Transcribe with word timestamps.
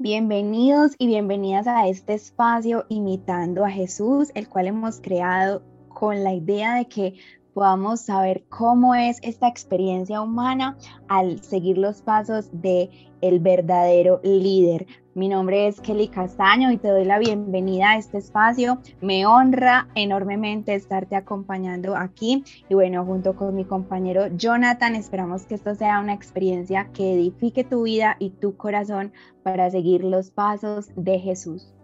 Bienvenidos 0.00 0.92
y 0.96 1.08
bienvenidas 1.08 1.66
a 1.66 1.88
este 1.88 2.14
espacio 2.14 2.86
imitando 2.88 3.64
a 3.64 3.70
Jesús, 3.70 4.30
el 4.36 4.48
cual 4.48 4.68
hemos 4.68 5.00
creado 5.00 5.64
con 5.88 6.22
la 6.22 6.32
idea 6.32 6.76
de 6.76 6.86
que 6.86 7.14
podamos 7.58 8.02
saber 8.02 8.44
cómo 8.48 8.94
es 8.94 9.18
esta 9.24 9.48
experiencia 9.48 10.20
humana 10.20 10.76
al 11.08 11.42
seguir 11.42 11.76
los 11.76 12.02
pasos 12.02 12.50
de 12.52 12.88
el 13.20 13.40
verdadero 13.40 14.20
líder. 14.22 14.86
Mi 15.16 15.28
nombre 15.28 15.66
es 15.66 15.80
Kelly 15.80 16.06
Castaño 16.06 16.70
y 16.70 16.76
te 16.76 16.86
doy 16.86 17.04
la 17.04 17.18
bienvenida 17.18 17.90
a 17.90 17.96
este 17.96 18.18
espacio. 18.18 18.78
Me 19.00 19.26
honra 19.26 19.88
enormemente 19.96 20.72
estarte 20.72 21.16
acompañando 21.16 21.96
aquí 21.96 22.44
y 22.68 22.74
bueno, 22.74 23.04
junto 23.04 23.34
con 23.34 23.56
mi 23.56 23.64
compañero 23.64 24.28
Jonathan, 24.36 24.94
esperamos 24.94 25.44
que 25.44 25.56
esto 25.56 25.74
sea 25.74 25.98
una 25.98 26.14
experiencia 26.14 26.90
que 26.92 27.14
edifique 27.14 27.64
tu 27.64 27.82
vida 27.82 28.14
y 28.20 28.30
tu 28.30 28.56
corazón 28.56 29.10
para 29.42 29.68
seguir 29.68 30.04
los 30.04 30.30
pasos 30.30 30.90
de 30.94 31.18
Jesús. 31.18 31.74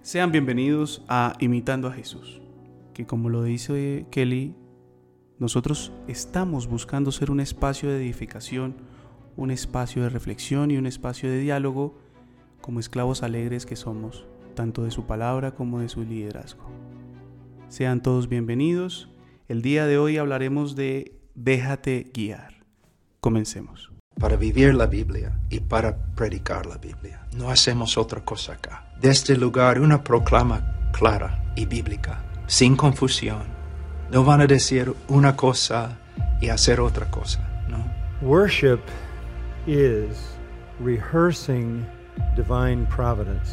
Sean 0.00 0.30
bienvenidos 0.30 1.04
a 1.08 1.32
Imitando 1.40 1.88
a 1.88 1.92
Jesús, 1.92 2.40
que 2.94 3.04
como 3.04 3.30
lo 3.30 3.42
dice 3.42 4.06
Kelly, 4.12 4.54
nosotros 5.38 5.92
estamos 6.08 6.66
buscando 6.66 7.12
ser 7.12 7.30
un 7.30 7.40
espacio 7.40 7.90
de 7.90 7.96
edificación, 7.98 8.76
un 9.36 9.50
espacio 9.50 10.02
de 10.02 10.08
reflexión 10.08 10.70
y 10.70 10.76
un 10.76 10.86
espacio 10.86 11.30
de 11.30 11.38
diálogo 11.38 11.96
como 12.60 12.80
esclavos 12.80 13.22
alegres 13.22 13.64
que 13.64 13.76
somos, 13.76 14.26
tanto 14.54 14.82
de 14.82 14.90
su 14.90 15.06
palabra 15.06 15.52
como 15.52 15.80
de 15.80 15.88
su 15.88 16.02
liderazgo. 16.02 16.68
Sean 17.68 18.02
todos 18.02 18.28
bienvenidos. 18.28 19.08
El 19.46 19.62
día 19.62 19.86
de 19.86 19.98
hoy 19.98 20.16
hablaremos 20.16 20.74
de 20.74 21.14
Déjate 21.34 22.10
guiar. 22.12 22.64
Comencemos. 23.20 23.92
Para 24.18 24.34
vivir 24.34 24.74
la 24.74 24.86
Biblia 24.86 25.38
y 25.48 25.60
para 25.60 25.96
predicar 26.16 26.66
la 26.66 26.78
Biblia. 26.78 27.28
No 27.36 27.50
hacemos 27.50 27.96
otra 27.96 28.24
cosa 28.24 28.54
acá. 28.54 28.92
De 29.00 29.10
este 29.10 29.36
lugar 29.36 29.80
una 29.80 30.02
proclama 30.02 30.90
clara 30.92 31.52
y 31.54 31.66
bíblica, 31.66 32.24
sin 32.48 32.74
confusión. 32.74 33.57
No 34.10 34.24
van 34.24 34.40
a 34.40 34.46
decir 34.46 34.94
una 35.08 35.36
cosa 35.36 35.98
y 36.40 36.48
hacer 36.48 36.80
otra 36.80 37.10
cosa, 37.10 37.40
¿no? 37.68 37.84
Worship 38.22 38.80
is 39.66 40.16
rehearsing 40.80 41.84
divine 42.34 42.86
providence. 42.86 43.50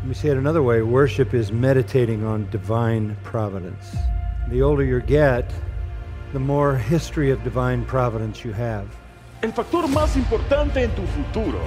Let 0.00 0.08
me 0.08 0.14
say 0.14 0.30
it 0.30 0.38
another 0.38 0.62
way 0.62 0.80
worship 0.82 1.34
is 1.34 1.52
meditating 1.52 2.24
on 2.24 2.48
divine 2.50 3.16
providence. 3.22 3.94
The 4.50 4.62
older 4.62 4.84
you 4.84 5.00
get, 5.00 5.52
the 6.32 6.38
more 6.38 6.76
history 6.76 7.30
of 7.30 7.42
divine 7.44 7.84
providence 7.84 8.44
you 8.44 8.52
have. 8.52 8.86
El 9.42 9.52
factor 9.52 9.86
más 9.88 10.16
importante 10.16 10.82
en 10.82 10.90
tu 10.94 11.02
futuro 11.08 11.60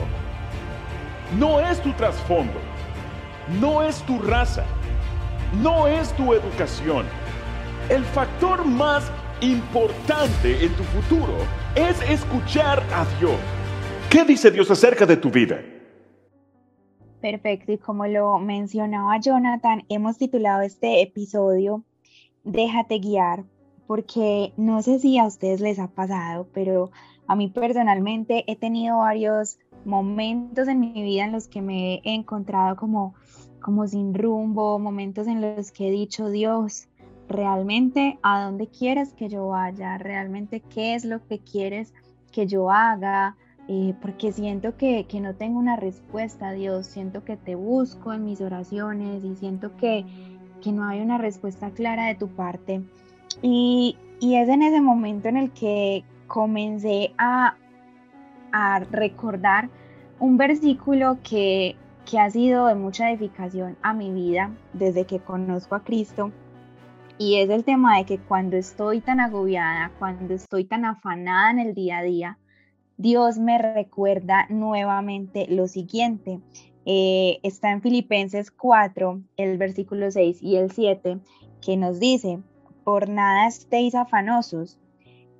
no 1.37 1.59
es 1.59 1.79
tu 1.81 1.93
trasfondo, 1.93 2.59
no 3.59 3.81
es 3.81 4.01
tu 4.07 4.17
raza, 4.19 4.65
no 5.61 5.85
es 5.85 6.11
tu 6.13 6.33
educación. 6.33 7.05
El 7.89 8.03
factor 8.03 8.65
más 8.65 9.09
importante 9.39 10.65
en 10.65 10.73
tu 10.73 10.83
futuro 10.83 11.37
es 11.73 12.01
escuchar 12.09 12.83
a 12.93 13.05
Dios. 13.17 13.39
¿Qué 14.09 14.25
dice 14.25 14.51
Dios 14.51 14.69
acerca 14.69 15.05
de 15.05 15.15
tu 15.15 15.31
vida? 15.31 15.61
Perfecto, 17.21 17.71
y 17.71 17.77
como 17.77 18.05
lo 18.05 18.39
mencionaba 18.39 19.17
Jonathan, 19.21 19.85
hemos 19.87 20.17
titulado 20.17 20.63
este 20.63 21.01
episodio 21.01 21.85
Déjate 22.43 22.99
guiar, 22.99 23.45
porque 23.87 24.51
no 24.57 24.81
sé 24.81 24.99
si 24.99 25.17
a 25.17 25.25
ustedes 25.25 25.61
les 25.61 25.79
ha 25.79 25.87
pasado, 25.87 26.45
pero 26.53 26.91
a 27.25 27.37
mí 27.37 27.47
personalmente 27.47 28.43
he 28.51 28.57
tenido 28.57 28.97
varios 28.97 29.59
momentos 29.85 30.67
en 30.67 30.81
mi 30.81 30.91
vida 30.91 31.23
en 31.23 31.31
los 31.31 31.47
que 31.47 31.61
me 31.61 32.01
he 32.03 32.15
encontrado 32.15 32.75
como, 32.75 33.15
como 33.61 33.87
sin 33.87 34.13
rumbo, 34.13 34.77
momentos 34.77 35.25
en 35.27 35.39
los 35.39 35.71
que 35.71 35.87
he 35.87 35.91
dicho, 35.91 36.29
Dios, 36.29 36.89
realmente 37.27 38.19
a 38.23 38.43
dónde 38.43 38.67
quieres 38.67 39.13
que 39.13 39.29
yo 39.29 39.47
vaya, 39.47 39.97
realmente 39.97 40.61
qué 40.61 40.95
es 40.95 41.05
lo 41.05 41.25
que 41.27 41.39
quieres 41.39 41.93
que 42.31 42.47
yo 42.47 42.71
haga, 42.71 43.35
eh, 43.67 43.93
porque 44.01 44.31
siento 44.31 44.77
que, 44.77 45.05
no 45.21 45.35
tengo 45.35 45.59
una 45.59 45.75
respuesta, 45.75 46.51
Dios, 46.51 46.87
siento 46.87 47.25
que 47.25 47.35
te 47.35 47.55
busco 47.55 48.13
en 48.13 48.23
mis 48.23 48.39
oraciones 48.39 49.23
y 49.23 49.35
siento 49.35 49.75
que, 49.77 50.05
no 50.65 50.85
hay 50.85 50.99
una 50.99 51.17
respuesta 51.17 51.69
clara 51.71 52.07
de 52.07 52.15
tu 52.15 52.27
parte. 52.27 52.81
Y, 53.41 53.95
es 54.19 54.49
en 54.49 54.61
ese 54.61 54.81
momento 54.81 55.29
en 55.29 55.37
el 55.37 55.51
que 55.51 56.03
comencé 56.27 57.13
a, 57.17 57.55
recordar 58.91 59.69
un 60.19 60.35
versículo 60.35 61.19
que, 61.23 61.75
que 62.09 62.19
ha 62.19 62.29
sido 62.29 62.65
de 62.67 62.75
mucha 62.75 63.11
edificación 63.11 63.77
a 63.81 63.93
mi 63.93 64.11
vida 64.11 64.51
desde 64.73 65.05
que 65.05 65.19
conozco 65.19 65.75
a 65.75 65.83
Cristo. 65.83 66.31
Y 67.19 67.37
es 67.37 67.49
el 67.49 67.63
tema 67.63 67.97
de 67.97 68.05
que 68.05 68.19
cuando 68.19 68.57
estoy 68.57 69.01
tan 69.01 69.19
agobiada, 69.19 69.91
cuando 69.97 70.35
estoy 70.35 70.65
tan 70.65 70.85
afanada 70.85 71.49
en 71.49 71.59
el 71.59 71.73
día 71.73 71.97
a 71.97 72.03
día, 72.03 72.37
Dios 72.97 73.39
me 73.39 73.57
recuerda 73.57 74.45
nuevamente 74.49 75.47
lo 75.49 75.67
siguiente. 75.67 76.39
Eh, 76.85 77.39
está 77.41 77.71
en 77.71 77.81
Filipenses 77.81 78.51
4, 78.51 79.21
el 79.35 79.57
versículo 79.57 80.11
6 80.11 80.43
y 80.43 80.57
el 80.57 80.71
7, 80.71 81.19
que 81.59 81.75
nos 81.75 81.99
dice, 81.99 82.39
por 82.83 83.09
nada 83.09 83.47
estéis 83.47 83.95
afanosos, 83.95 84.79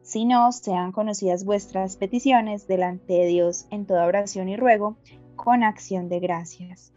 sino 0.01 0.51
sean 0.51 0.91
conocidas 0.91 1.45
vuestras 1.45 1.95
peticiones 1.97 2.67
delante 2.67 3.13
de 3.13 3.27
Dios 3.27 3.67
en 3.69 3.85
toda 3.85 4.07
oración 4.07 4.49
y 4.49 4.57
ruego, 4.57 4.97
con 5.35 5.63
acción 5.63 6.09
de 6.09 6.19
gracias. 6.19 6.91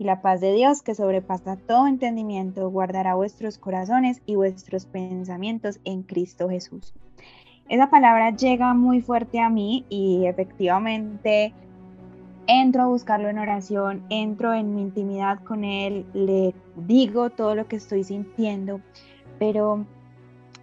Y 0.00 0.04
la 0.04 0.20
paz 0.20 0.40
de 0.40 0.52
Dios, 0.52 0.82
que 0.82 0.96
sobrepasa 0.96 1.56
todo 1.56 1.86
entendimiento, 1.86 2.68
guardará 2.70 3.14
vuestros 3.14 3.58
corazones 3.58 4.20
y 4.26 4.34
vuestros 4.34 4.86
pensamientos 4.86 5.78
en 5.84 6.02
Cristo 6.02 6.48
Jesús 6.48 6.92
esa 7.70 7.88
palabra 7.88 8.30
llega 8.30 8.74
muy 8.74 9.00
fuerte 9.00 9.38
a 9.38 9.48
mí 9.48 9.86
y 9.88 10.26
efectivamente 10.26 11.54
entro 12.48 12.82
a 12.82 12.86
buscarlo 12.86 13.28
en 13.28 13.38
oración, 13.38 14.02
entro 14.10 14.52
en 14.52 14.74
mi 14.74 14.82
intimidad 14.82 15.38
con 15.44 15.62
él, 15.62 16.04
le 16.12 16.52
digo 16.74 17.30
todo 17.30 17.54
lo 17.54 17.68
que 17.68 17.76
estoy 17.76 18.02
sintiendo, 18.02 18.80
pero 19.38 19.86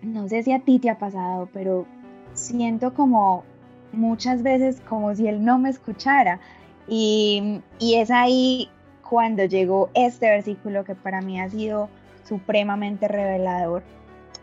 no 0.01 0.27
sé 0.27 0.43
si 0.43 0.51
a 0.51 0.59
ti 0.59 0.79
te 0.79 0.89
ha 0.89 0.99
pasado, 0.99 1.47
pero 1.53 1.85
siento 2.33 2.93
como 2.93 3.45
muchas 3.93 4.43
veces 4.43 4.81
como 4.81 5.15
si 5.15 5.27
él 5.27 5.45
no 5.45 5.57
me 5.59 5.69
escuchara. 5.69 6.41
Y, 6.89 7.61
y 7.79 7.95
es 7.95 8.11
ahí 8.11 8.69
cuando 9.09 9.45
llegó 9.45 9.89
este 9.93 10.29
versículo 10.29 10.83
que 10.83 10.95
para 10.95 11.21
mí 11.21 11.39
ha 11.39 11.49
sido 11.49 11.89
supremamente 12.27 13.07
revelador 13.07 13.83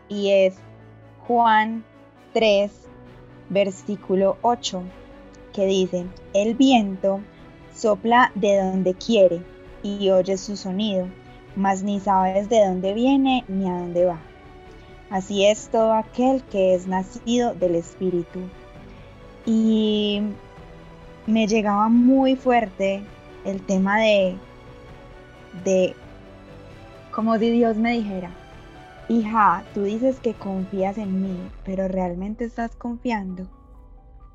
y 0.09 0.31
es 0.31 0.55
Juan 1.27 1.83
3, 2.33 2.71
versículo 3.49 4.37
8, 4.41 4.83
que 5.53 5.65
dice, 5.65 6.05
el 6.33 6.55
viento 6.55 7.21
sopla 7.73 8.31
de 8.35 8.57
donde 8.57 8.93
quiere 8.93 9.41
y 9.83 10.09
oye 10.09 10.37
su 10.37 10.57
sonido, 10.57 11.07
mas 11.55 11.83
ni 11.83 11.99
sabes 11.99 12.49
de 12.49 12.65
dónde 12.65 12.93
viene 12.93 13.43
ni 13.47 13.69
a 13.69 13.79
dónde 13.79 14.05
va. 14.05 14.19
Así 15.09 15.45
es 15.45 15.69
todo 15.69 15.93
aquel 15.93 16.43
que 16.43 16.73
es 16.73 16.87
nacido 16.87 17.53
del 17.53 17.75
Espíritu. 17.75 18.39
Y 19.45 20.21
me 21.27 21.47
llegaba 21.47 21.87
muy 21.89 22.35
fuerte 22.35 23.03
el 23.45 23.61
tema 23.61 23.99
de, 23.99 24.35
de 25.63 25.95
como 27.11 27.37
si 27.37 27.49
Dios 27.49 27.77
me 27.77 27.93
dijera, 27.93 28.29
Hija, 29.07 29.63
tú 29.75 29.83
dices 29.83 30.19
que 30.19 30.33
confías 30.33 30.97
en 30.97 31.21
mí, 31.21 31.37
pero 31.63 31.87
¿realmente 31.87 32.43
estás 32.43 32.75
confiando? 32.75 33.47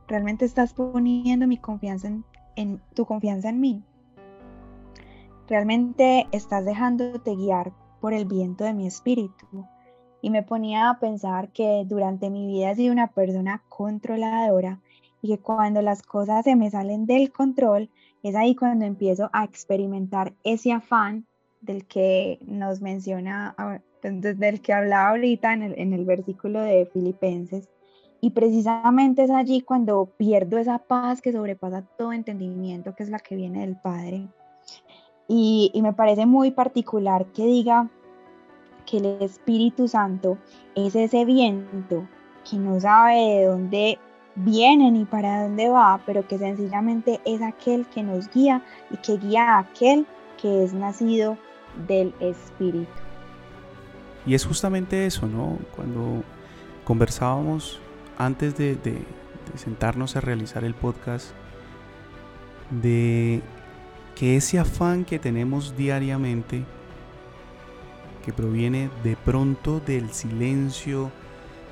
¿Realmente 0.07 0.45
estás 0.45 0.75
poniendo 0.75 1.49
mi 1.49 1.57
confianza 1.57 2.09
en, 2.55 2.81
tu 2.95 3.05
confianza 3.05 3.49
en 3.49 3.61
mí? 3.61 3.83
¿Realmente 5.49 6.29
estás 6.31 6.65
dejándote 6.65 7.35
guiar 7.35 7.73
por 8.01 8.15
el 8.15 8.27
viento 8.27 8.63
de 8.63 8.73
mi 8.73 8.87
espíritu? 8.87 9.67
Y 10.23 10.31
me 10.31 10.45
ponía 10.45 10.89
a 10.89 11.01
pensar 11.01 11.51
que 11.51 11.85
durante 11.85 12.31
mi 12.31 12.47
vida 12.47 12.71
he 12.71 12.77
sido 12.77 12.93
una 12.93 13.09
persona 13.09 13.65
controladora 13.69 14.81
y 15.21 15.29
que 15.29 15.39
cuando 15.39 15.83
las 15.83 16.03
cosas 16.03 16.45
se 16.45 16.55
me 16.55 16.71
salen 16.71 17.07
del 17.07 17.33
control, 17.33 17.91
es 18.23 18.35
ahí 18.35 18.55
cuando 18.55 18.85
empiezo 18.85 19.31
a 19.33 19.45
experimentar 19.45 20.33
ese 20.45 20.73
afán 20.73 21.27
del 21.61 21.87
que 21.87 22.39
nos 22.47 22.81
menciona 22.81 23.55
del 24.03 24.61
que 24.61 24.73
hablaba 24.73 25.11
ahorita 25.11 25.53
en 25.53 25.63
el, 25.63 25.75
en 25.79 26.07
versículo 26.07 26.61
de 26.61 26.87
Filipenses. 26.87 27.69
Y 28.23 28.31
precisamente 28.31 29.25
es 29.25 29.31
allí 29.31 29.63
cuando 29.63 30.07
pierdo 30.17 30.59
esa 30.59 30.79
paz 30.79 31.23
que 31.23 31.33
sobrepasa 31.33 31.83
todo 31.97 32.13
entendimiento, 32.13 32.95
que 32.95 33.03
es 33.03 33.11
la 33.11 33.19
que 33.19 33.35
viene 33.35 33.61
del 33.61 33.77
Padre. 33.77 34.29
Y, 35.27 35.71
y, 35.73 35.81
me 35.81 35.93
parece 35.93 36.27
muy 36.27 36.51
particular 36.51 37.27
que 37.27 37.47
diga 37.47 37.89
que 38.85 38.99
el 38.99 39.23
Espíritu 39.23 39.89
Santo 39.89 40.39
es 40.75 40.95
ese 40.97 41.25
viento 41.25 42.07
que 42.49 42.57
no 42.57 42.81
sabe 42.81 43.15
de 43.15 43.45
dónde 43.45 43.99
viene 44.35 44.91
ni 44.91 45.05
para 45.05 45.45
dónde 45.45 45.69
va, 45.69 46.01
pero 46.07 46.27
que 46.27 46.39
sencillamente 46.39 47.21
es 47.25 47.43
aquel 47.43 47.87
que 47.87 48.03
nos 48.03 48.31
guía 48.31 48.63
y 48.91 48.97
que 48.99 49.17
guía 49.17 49.57
a 49.57 49.59
aquel 49.61 50.07
que 50.41 50.65
es 50.65 50.73
nacido 50.73 51.37
del 51.87 52.15
Espíritu. 52.21 52.91
Y 54.27 54.35
es 54.35 54.45
justamente 54.45 55.07
eso, 55.07 55.27
¿no? 55.27 55.59
Cuando 55.75 56.23
conversábamos 56.85 57.81
antes 58.19 58.57
de, 58.57 58.77
de 58.77 59.03
sentarnos 59.57 60.17
a 60.17 60.21
realizar 60.21 60.65
el 60.65 60.75
podcast, 60.75 61.31
de 62.71 63.43
que 64.15 64.37
ese 64.37 64.59
afán 64.59 65.05
que 65.05 65.19
tenemos 65.19 65.77
diariamente, 65.77 66.65
que 68.25 68.33
proviene 68.33 68.91
de 69.03 69.17
pronto 69.17 69.81
del 69.81 70.11
silencio, 70.11 71.11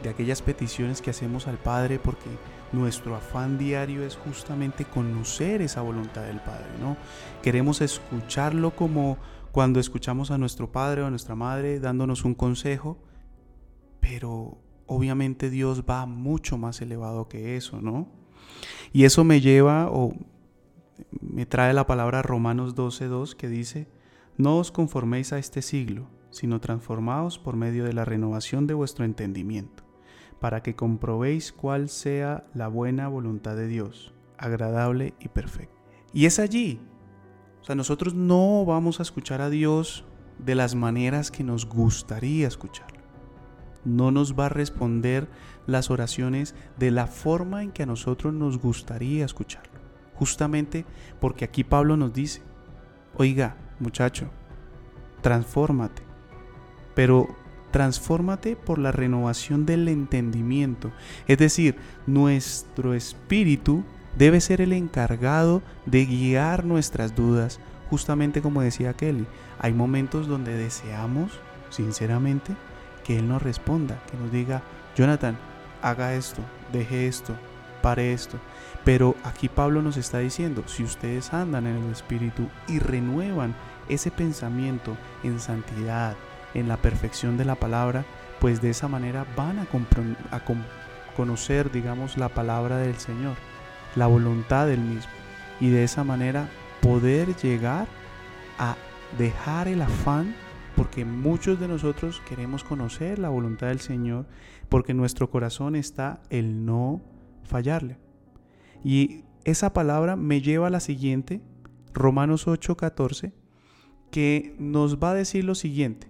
de 0.02 0.10
aquellas 0.10 0.42
peticiones 0.42 1.02
que 1.02 1.10
hacemos 1.10 1.46
al 1.46 1.58
Padre, 1.58 1.98
porque 1.98 2.30
nuestro 2.72 3.16
afán 3.16 3.58
diario 3.58 4.02
es 4.04 4.16
justamente 4.16 4.84
conocer 4.84 5.62
esa 5.62 5.80
voluntad 5.82 6.22
del 6.22 6.40
Padre, 6.40 6.68
¿no? 6.80 6.96
Queremos 7.42 7.80
escucharlo 7.80 8.74
como 8.74 9.18
cuando 9.52 9.80
escuchamos 9.80 10.30
a 10.30 10.38
nuestro 10.38 10.70
Padre 10.70 11.02
o 11.02 11.06
a 11.06 11.10
nuestra 11.10 11.34
Madre 11.34 11.80
dándonos 11.80 12.24
un 12.24 12.34
consejo, 12.34 12.98
pero 14.00 14.58
obviamente 14.86 15.50
Dios 15.50 15.84
va 15.88 16.06
mucho 16.06 16.58
más 16.58 16.80
elevado 16.80 17.28
que 17.28 17.56
eso, 17.56 17.80
¿no? 17.80 18.08
Y 18.92 19.04
eso 19.04 19.24
me 19.24 19.40
lleva 19.40 19.88
o 19.90 20.14
me 21.20 21.46
trae 21.46 21.72
la 21.72 21.86
palabra 21.86 22.22
Romanos 22.22 22.74
12.2 22.76 23.34
que 23.34 23.48
dice, 23.48 23.88
no 24.36 24.58
os 24.58 24.70
conforméis 24.70 25.32
a 25.32 25.38
este 25.38 25.62
siglo, 25.62 26.08
sino 26.30 26.60
transformaos 26.60 27.38
por 27.38 27.56
medio 27.56 27.84
de 27.84 27.92
la 27.92 28.04
renovación 28.04 28.66
de 28.66 28.74
vuestro 28.74 29.04
entendimiento 29.04 29.87
para 30.40 30.62
que 30.62 30.76
comprobéis 30.76 31.52
cuál 31.52 31.88
sea 31.88 32.44
la 32.54 32.68
buena 32.68 33.08
voluntad 33.08 33.56
de 33.56 33.66
Dios, 33.66 34.14
agradable 34.36 35.14
y 35.20 35.28
perfecta. 35.28 35.74
Y 36.12 36.26
es 36.26 36.38
allí. 36.38 36.80
O 37.60 37.64
sea, 37.64 37.74
nosotros 37.74 38.14
no 38.14 38.64
vamos 38.64 39.00
a 39.00 39.02
escuchar 39.02 39.40
a 39.40 39.50
Dios 39.50 40.04
de 40.38 40.54
las 40.54 40.74
maneras 40.74 41.30
que 41.30 41.44
nos 41.44 41.66
gustaría 41.66 42.46
escucharlo. 42.46 42.98
No 43.84 44.10
nos 44.10 44.38
va 44.38 44.46
a 44.46 44.50
responder 44.50 45.28
las 45.66 45.90
oraciones 45.90 46.54
de 46.78 46.90
la 46.90 47.06
forma 47.06 47.62
en 47.62 47.72
que 47.72 47.82
a 47.82 47.86
nosotros 47.86 48.32
nos 48.32 48.58
gustaría 48.58 49.24
escucharlo. 49.24 49.78
Justamente 50.14 50.84
porque 51.20 51.44
aquí 51.44 51.64
Pablo 51.64 51.96
nos 51.96 52.12
dice, 52.12 52.42
oiga, 53.16 53.56
muchacho, 53.78 54.30
transfórmate. 55.20 56.02
Pero 56.94 57.28
transfórmate 57.70 58.56
por 58.56 58.78
la 58.78 58.92
renovación 58.92 59.66
del 59.66 59.88
entendimiento. 59.88 60.90
Es 61.26 61.38
decir, 61.38 61.76
nuestro 62.06 62.94
espíritu 62.94 63.84
debe 64.16 64.40
ser 64.40 64.60
el 64.60 64.72
encargado 64.72 65.62
de 65.86 66.06
guiar 66.06 66.64
nuestras 66.64 67.14
dudas. 67.14 67.60
Justamente 67.90 68.42
como 68.42 68.60
decía 68.60 68.94
Kelly, 68.94 69.26
hay 69.58 69.72
momentos 69.72 70.26
donde 70.26 70.56
deseamos, 70.56 71.32
sinceramente, 71.70 72.54
que 73.04 73.18
Él 73.18 73.28
nos 73.28 73.42
responda, 73.42 74.02
que 74.10 74.16
nos 74.18 74.30
diga, 74.30 74.62
Jonathan, 74.96 75.38
haga 75.80 76.14
esto, 76.14 76.42
deje 76.72 77.06
esto, 77.06 77.34
pare 77.80 78.12
esto. 78.12 78.38
Pero 78.84 79.14
aquí 79.24 79.48
Pablo 79.48 79.82
nos 79.82 79.96
está 79.96 80.18
diciendo, 80.18 80.64
si 80.66 80.82
ustedes 80.82 81.32
andan 81.32 81.66
en 81.66 81.76
el 81.76 81.92
Espíritu 81.92 82.48
y 82.68 82.78
renuevan 82.78 83.54
ese 83.88 84.10
pensamiento 84.10 84.96
en 85.22 85.40
santidad, 85.40 86.16
en 86.54 86.68
la 86.68 86.76
perfección 86.76 87.36
de 87.36 87.44
la 87.44 87.54
palabra, 87.54 88.04
pues 88.40 88.60
de 88.60 88.70
esa 88.70 88.88
manera 88.88 89.26
van 89.36 89.58
a, 89.58 89.66
a 90.30 90.44
conocer, 91.16 91.70
digamos, 91.70 92.16
la 92.16 92.28
palabra 92.28 92.78
del 92.78 92.96
Señor, 92.96 93.36
la 93.96 94.06
voluntad 94.06 94.66
del 94.66 94.80
mismo. 94.80 95.10
Y 95.60 95.70
de 95.70 95.84
esa 95.84 96.04
manera 96.04 96.48
poder 96.80 97.34
llegar 97.36 97.86
a 98.58 98.76
dejar 99.18 99.68
el 99.68 99.82
afán, 99.82 100.34
porque 100.76 101.04
muchos 101.04 101.58
de 101.58 101.68
nosotros 101.68 102.22
queremos 102.28 102.62
conocer 102.62 103.18
la 103.18 103.28
voluntad 103.28 103.68
del 103.68 103.80
Señor, 103.80 104.26
porque 104.68 104.94
nuestro 104.94 105.30
corazón 105.30 105.74
está 105.74 106.20
el 106.30 106.64
no 106.64 107.00
fallarle. 107.42 107.98
Y 108.84 109.24
esa 109.44 109.72
palabra 109.72 110.16
me 110.16 110.40
lleva 110.40 110.68
a 110.68 110.70
la 110.70 110.80
siguiente, 110.80 111.40
Romanos 111.94 112.46
8:14, 112.46 113.32
que 114.10 114.54
nos 114.58 114.98
va 114.98 115.10
a 115.10 115.14
decir 115.14 115.44
lo 115.44 115.54
siguiente. 115.54 116.06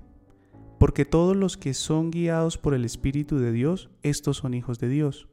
Porque 0.79 1.05
todos 1.05 1.37
los 1.37 1.57
que 1.57 1.75
son 1.75 2.13
guiados 2.13 2.57
por 2.57 2.73
el 2.73 2.85
Espíritu 2.85 3.39
de 3.39 3.51
Dios, 3.51 3.91
estos 4.05 4.37
son 4.37 4.55
hijos 4.55 4.79
de 4.79 4.89
Dios. 4.89 5.29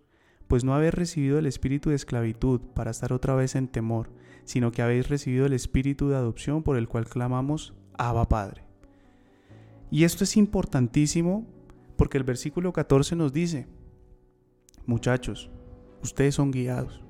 Pues 0.47 0.63
no 0.63 0.73
habéis 0.73 0.93
recibido 0.93 1.37
el 1.37 1.45
espíritu 1.45 1.89
de 1.89 1.95
esclavitud 1.95 2.61
para 2.73 2.91
estar 2.91 3.13
otra 3.13 3.35
vez 3.35 3.55
en 3.55 3.67
temor, 3.67 4.11
sino 4.43 4.71
que 4.71 4.81
habéis 4.81 5.07
recibido 5.07 5.45
el 5.45 5.53
espíritu 5.53 6.09
de 6.09 6.15
adopción 6.15 6.63
por 6.63 6.77
el 6.77 6.87
cual 6.87 7.07
clamamos, 7.07 7.73
Abba 7.97 8.27
Padre. 8.27 8.63
Y 9.89 10.03
esto 10.03 10.23
es 10.23 10.37
importantísimo 10.37 11.47
porque 11.95 12.17
el 12.17 12.23
versículo 12.23 12.73
14 12.73 13.15
nos 13.15 13.33
dice, 13.33 13.67
muchachos, 14.85 15.49
ustedes 16.03 16.35
son 16.35 16.51
guiados. 16.51 17.03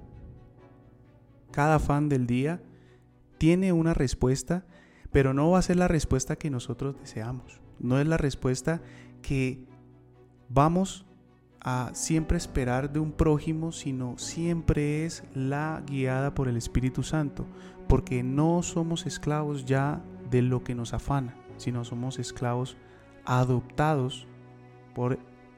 Cada 1.51 1.79
fan 1.79 2.07
del 2.07 2.27
día 2.27 2.61
tiene 3.37 3.73
una 3.73 3.93
respuesta, 3.93 4.65
pero 5.11 5.33
no 5.33 5.51
va 5.51 5.59
a 5.59 5.63
ser 5.63 5.77
la 5.77 5.87
respuesta 5.87 6.37
que 6.37 6.49
nosotros 6.49 6.97
deseamos 6.99 7.64
no 7.79 7.99
es 7.99 8.07
la 8.07 8.17
respuesta 8.17 8.81
que 9.21 9.59
vamos 10.49 11.05
a 11.61 11.89
siempre 11.93 12.37
esperar 12.37 12.91
de 12.91 12.99
un 12.99 13.11
prójimo, 13.11 13.71
sino 13.71 14.17
siempre 14.17 15.05
es 15.05 15.23
la 15.33 15.81
guiada 15.87 16.35
por 16.35 16.47
el 16.47 16.57
Espíritu 16.57 17.01
Santo, 17.01 17.45
porque 17.87 18.21
no 18.21 18.61
somos 18.61 19.05
esclavos 19.07 19.65
ya 19.65 20.01
de 20.29 20.43
lo 20.43 20.63
que 20.63 20.75
nos 20.75 20.93
afana, 20.93 21.35
sino 21.57 21.83
somos 21.83 22.19
esclavos 22.19 22.77
adoptados 23.25 24.27
por 24.93 25.17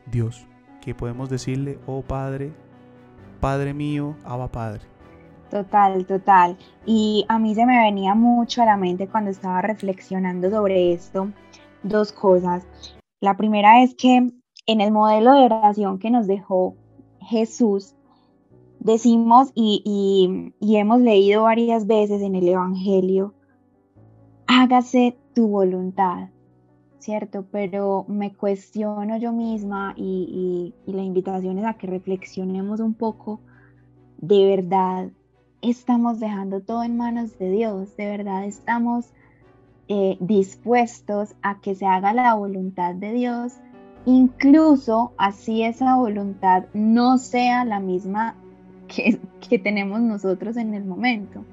Dios, 0.09 0.47
que 0.81 0.95
podemos 0.95 1.29
decirle, 1.29 1.77
oh 1.85 2.01
Padre, 2.01 2.53
Padre 3.41 3.73
mío, 3.73 4.15
Abba 4.23 4.47
Padre. 4.49 4.81
Total, 5.49 6.05
total. 6.05 6.57
Y 6.85 7.25
a 7.29 7.39
mí 7.39 7.55
se 7.55 7.65
me 7.65 7.77
venía 7.79 8.15
mucho 8.15 8.61
a 8.61 8.65
la 8.65 8.77
mente 8.77 9.07
cuando 9.07 9.31
estaba 9.31 9.61
reflexionando 9.61 10.49
sobre 10.49 10.93
esto, 10.93 11.29
dos 11.83 12.11
cosas. 12.11 12.65
La 13.19 13.37
primera 13.37 13.83
es 13.83 13.95
que 13.95 14.31
en 14.67 14.81
el 14.81 14.91
modelo 14.91 15.33
de 15.33 15.45
oración 15.45 15.97
que 15.97 16.11
nos 16.11 16.27
dejó 16.27 16.75
Jesús, 17.19 17.95
decimos 18.79 19.51
y, 19.55 20.53
hemos 20.61 21.01
leído 21.01 21.43
varias 21.43 21.87
veces 21.87 22.21
en 22.21 22.35
el 22.35 22.47
Evangelio, 22.47 23.33
hágase 24.45 25.17
tu 25.33 25.47
voluntad, 25.47 26.29
¿cierto? 26.99 27.45
Pero 27.51 28.05
me 28.07 28.33
cuestiono 28.33 29.17
yo 29.17 29.31
misma 29.31 29.93
y, 29.95 30.73
y, 30.85 30.93
la 30.93 31.03
invitación 31.03 31.57
es 31.57 31.65
a 31.65 31.73
que 31.73 31.87
reflexionemos 31.87 32.79
un 32.79 32.93
poco, 32.93 33.41
de 34.19 34.45
verdad 34.45 35.09
estamos 35.61 36.19
dejando 36.19 36.61
todo 36.61 36.83
en 36.83 36.97
manos 36.97 37.37
de 37.39 37.51
Dios, 37.51 37.95
de 37.97 38.05
verdad 38.05 38.45
estamos 38.45 39.11
eh, 39.89 40.17
dispuestos 40.19 41.35
a 41.41 41.61
que 41.61 41.73
se 41.75 41.85
haga 41.85 42.13
la 42.13 42.33
voluntad 42.33 42.93
de 42.93 43.13
Dios, 43.13 43.53
incluso 44.05 45.13
así 45.17 45.63
esa 45.63 45.95
voluntad 45.95 46.65
no 46.73 47.17
sea 47.17 47.63
la 47.63 47.79
misma 47.79 48.35
que, 48.87 49.19
que 49.49 49.59
tenemos 49.59 50.01
nosotros 50.01 50.57
en 50.57 50.73
el 50.73 50.83
momento. 50.83 51.45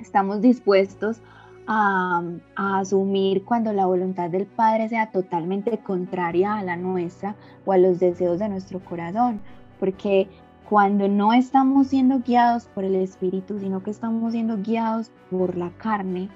Estamos 0.00 0.40
dispuestos 0.40 1.20
a, 1.66 2.22
a, 2.54 2.78
asumir 2.78 3.44
cuando 3.44 3.72
la 3.72 3.86
voluntad 3.86 4.30
del 4.30 4.46
Padre 4.46 4.88
sea 4.88 5.10
totalmente 5.10 5.78
contraria 5.78 6.54
a 6.54 6.62
la 6.62 6.76
nuestra 6.76 7.34
o 7.64 7.72
a 7.72 7.78
los 7.78 7.98
deseos 7.98 8.38
de 8.38 8.48
nuestro 8.48 8.78
corazón, 8.78 9.40
porque 9.80 10.28
cuando 10.68 11.08
no 11.08 11.32
estamos 11.32 11.88
siendo 11.88 12.20
guiados 12.20 12.66
por 12.66 12.84
el 12.84 12.96
Espíritu, 12.96 13.58
sino 13.58 13.82
que 13.82 13.90
estamos 13.90 14.32
siendo 14.32 14.58
guiados 14.58 15.10
por 15.30 15.56
la 15.56 15.70
carne, 15.70 16.28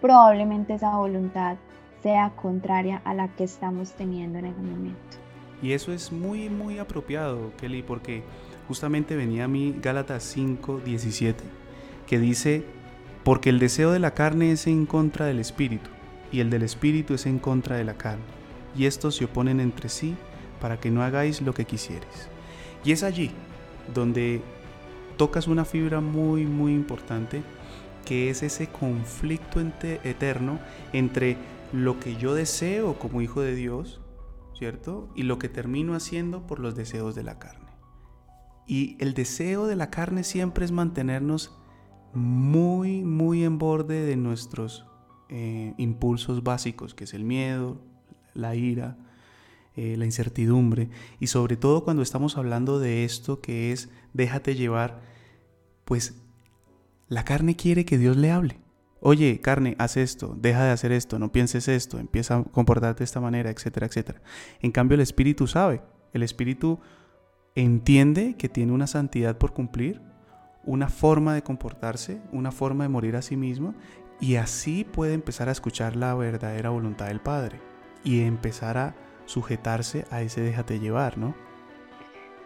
probablemente 0.00 0.74
esa 0.74 0.96
voluntad 0.96 1.56
sea 2.02 2.30
contraria 2.30 3.02
a 3.04 3.14
la 3.14 3.28
que 3.28 3.44
estamos 3.44 3.92
teniendo 3.92 4.38
en 4.38 4.46
el 4.46 4.56
momento. 4.56 4.98
Y 5.62 5.72
eso 5.72 5.92
es 5.92 6.12
muy, 6.12 6.48
muy 6.48 6.78
apropiado, 6.78 7.52
Kelly, 7.56 7.82
porque 7.82 8.22
justamente 8.68 9.16
venía 9.16 9.44
a 9.44 9.48
mí 9.48 9.74
Gálatas 9.82 10.22
5, 10.22 10.80
17, 10.84 11.42
que 12.06 12.18
dice, 12.18 12.64
porque 13.24 13.50
el 13.50 13.58
deseo 13.58 13.90
de 13.90 13.98
la 13.98 14.14
carne 14.14 14.52
es 14.52 14.66
en 14.66 14.86
contra 14.86 15.26
del 15.26 15.40
espíritu, 15.40 15.90
y 16.30 16.40
el 16.40 16.50
del 16.50 16.62
espíritu 16.62 17.14
es 17.14 17.26
en 17.26 17.38
contra 17.38 17.76
de 17.76 17.84
la 17.84 17.94
carne, 17.94 18.22
y 18.76 18.86
estos 18.86 19.16
se 19.16 19.24
oponen 19.24 19.58
entre 19.58 19.88
sí 19.88 20.14
para 20.60 20.78
que 20.78 20.90
no 20.90 21.02
hagáis 21.02 21.42
lo 21.42 21.54
que 21.54 21.64
quisieres. 21.64 22.28
Y 22.84 22.92
es 22.92 23.02
allí 23.02 23.32
donde 23.92 24.40
tocas 25.16 25.48
una 25.48 25.64
fibra 25.64 26.00
muy, 26.00 26.44
muy 26.44 26.72
importante 26.72 27.42
que 28.08 28.30
es 28.30 28.42
ese 28.42 28.68
conflicto 28.68 29.60
eterno 29.60 30.58
entre 30.94 31.36
lo 31.74 32.00
que 32.00 32.16
yo 32.16 32.34
deseo 32.34 32.98
como 32.98 33.20
hijo 33.20 33.42
de 33.42 33.54
Dios, 33.54 34.00
¿cierto? 34.58 35.10
Y 35.14 35.24
lo 35.24 35.38
que 35.38 35.50
termino 35.50 35.94
haciendo 35.94 36.46
por 36.46 36.58
los 36.58 36.74
deseos 36.74 37.14
de 37.14 37.22
la 37.22 37.38
carne. 37.38 37.68
Y 38.66 38.96
el 38.98 39.12
deseo 39.12 39.66
de 39.66 39.76
la 39.76 39.90
carne 39.90 40.24
siempre 40.24 40.64
es 40.64 40.72
mantenernos 40.72 41.54
muy, 42.14 43.04
muy 43.04 43.44
en 43.44 43.58
borde 43.58 44.06
de 44.06 44.16
nuestros 44.16 44.86
eh, 45.28 45.74
impulsos 45.76 46.42
básicos, 46.42 46.94
que 46.94 47.04
es 47.04 47.12
el 47.12 47.24
miedo, 47.24 47.82
la 48.32 48.54
ira, 48.54 48.96
eh, 49.76 49.98
la 49.98 50.06
incertidumbre. 50.06 50.88
Y 51.20 51.26
sobre 51.26 51.58
todo 51.58 51.84
cuando 51.84 52.02
estamos 52.02 52.38
hablando 52.38 52.78
de 52.78 53.04
esto 53.04 53.42
que 53.42 53.70
es 53.70 53.90
déjate 54.14 54.54
llevar, 54.54 55.02
pues 55.84 56.22
la 57.08 57.24
carne 57.24 57.56
quiere 57.56 57.84
que 57.84 57.98
Dios 57.98 58.16
le 58.16 58.30
hable. 58.30 58.60
Oye, 59.00 59.40
carne, 59.40 59.76
haz 59.78 59.96
esto, 59.96 60.34
deja 60.36 60.64
de 60.64 60.72
hacer 60.72 60.92
esto, 60.92 61.18
no 61.18 61.30
pienses 61.30 61.68
esto, 61.68 61.98
empieza 61.98 62.36
a 62.36 62.44
comportarte 62.44 62.98
de 62.98 63.04
esta 63.04 63.20
manera, 63.20 63.50
etcétera, 63.50 63.86
etcétera. 63.86 64.20
En 64.60 64.72
cambio, 64.72 64.96
el 64.96 65.00
Espíritu 65.00 65.46
sabe, 65.46 65.82
el 66.12 66.22
Espíritu 66.22 66.80
entiende 67.54 68.34
que 68.36 68.48
tiene 68.48 68.72
una 68.72 68.88
santidad 68.88 69.38
por 69.38 69.52
cumplir, 69.52 70.02
una 70.64 70.88
forma 70.88 71.34
de 71.34 71.42
comportarse, 71.42 72.20
una 72.32 72.50
forma 72.50 72.84
de 72.84 72.88
morir 72.88 73.16
a 73.16 73.22
sí 73.22 73.36
mismo, 73.36 73.74
y 74.20 74.34
así 74.34 74.84
puede 74.84 75.14
empezar 75.14 75.48
a 75.48 75.52
escuchar 75.52 75.94
la 75.94 76.14
verdadera 76.14 76.70
voluntad 76.70 77.06
del 77.06 77.20
Padre 77.20 77.60
y 78.02 78.20
empezar 78.22 78.76
a 78.78 78.96
sujetarse 79.26 80.06
a 80.10 80.22
ese 80.22 80.40
déjate 80.40 80.80
llevar, 80.80 81.18
¿no? 81.18 81.34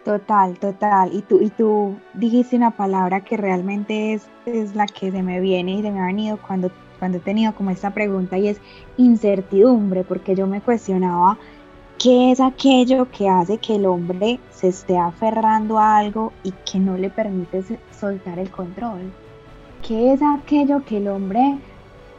Total, 0.03 0.59
total. 0.59 1.13
Y 1.13 1.21
tú, 1.21 1.39
y 1.41 1.49
tú 1.49 1.95
dijiste 2.13 2.57
una 2.57 2.71
palabra 2.71 3.21
que 3.21 3.37
realmente 3.37 4.13
es, 4.13 4.27
es 4.45 4.75
la 4.75 4.85
que 4.85 5.11
se 5.11 5.23
me 5.23 5.39
viene 5.39 5.75
y 5.75 5.81
se 5.81 5.91
me 5.91 6.01
ha 6.01 6.07
venido 6.07 6.37
cuando, 6.45 6.71
cuando 6.99 7.19
he 7.19 7.21
tenido 7.21 7.55
como 7.55 7.69
esta 7.69 7.91
pregunta 7.91 8.37
y 8.37 8.49
es 8.49 8.59
incertidumbre, 8.97 10.03
porque 10.03 10.35
yo 10.35 10.45
me 10.45 10.59
cuestionaba 10.59 11.37
qué 11.97 12.31
es 12.31 12.41
aquello 12.41 13.09
que 13.11 13.29
hace 13.29 13.59
que 13.59 13.75
el 13.75 13.85
hombre 13.85 14.39
se 14.51 14.67
esté 14.67 14.97
aferrando 14.97 15.79
a 15.79 15.97
algo 15.97 16.33
y 16.43 16.51
que 16.51 16.79
no 16.79 16.97
le 16.97 17.09
permite 17.09 17.63
soltar 17.97 18.39
el 18.39 18.51
control. 18.51 19.09
¿Qué 19.87 20.11
es 20.11 20.21
aquello 20.21 20.83
que 20.85 20.97
el 20.97 21.07
hombre 21.07 21.59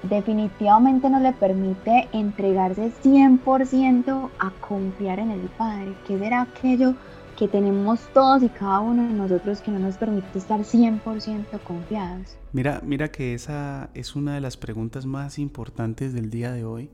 definitivamente 0.05 1.11
no 1.11 1.21
le 1.21 1.33
permite 1.33 2.09
entregarse 2.13 2.93
100% 3.03 4.31
a 4.39 4.51
confiar 4.67 5.19
en 5.19 5.33
el 5.33 5.51
Padre? 5.59 5.95
¿Qué 6.07 6.19
será 6.19 6.43
aquello 6.43 6.95
que 7.35 7.49
tenemos 7.49 8.01
todos 8.13 8.43
y 8.43 8.49
cada 8.49 8.81
uno 8.81 9.03
de 9.03 9.15
nosotros 9.15 9.61
que 9.61 9.71
no 9.71 9.79
nos 9.79 9.97
permite 9.97 10.39
estar 10.39 10.61
100% 10.61 11.61
confiados. 11.65 12.37
Mira, 12.53 12.81
mira 12.85 13.11
que 13.11 13.35
esa 13.35 13.91
es 13.95 14.15
una 14.15 14.35
de 14.35 14.41
las 14.41 14.57
preguntas 14.57 15.07
más 15.07 15.39
importantes 15.39 16.13
del 16.13 16.31
día 16.31 16.53
de 16.53 16.65
hoy, 16.65 16.91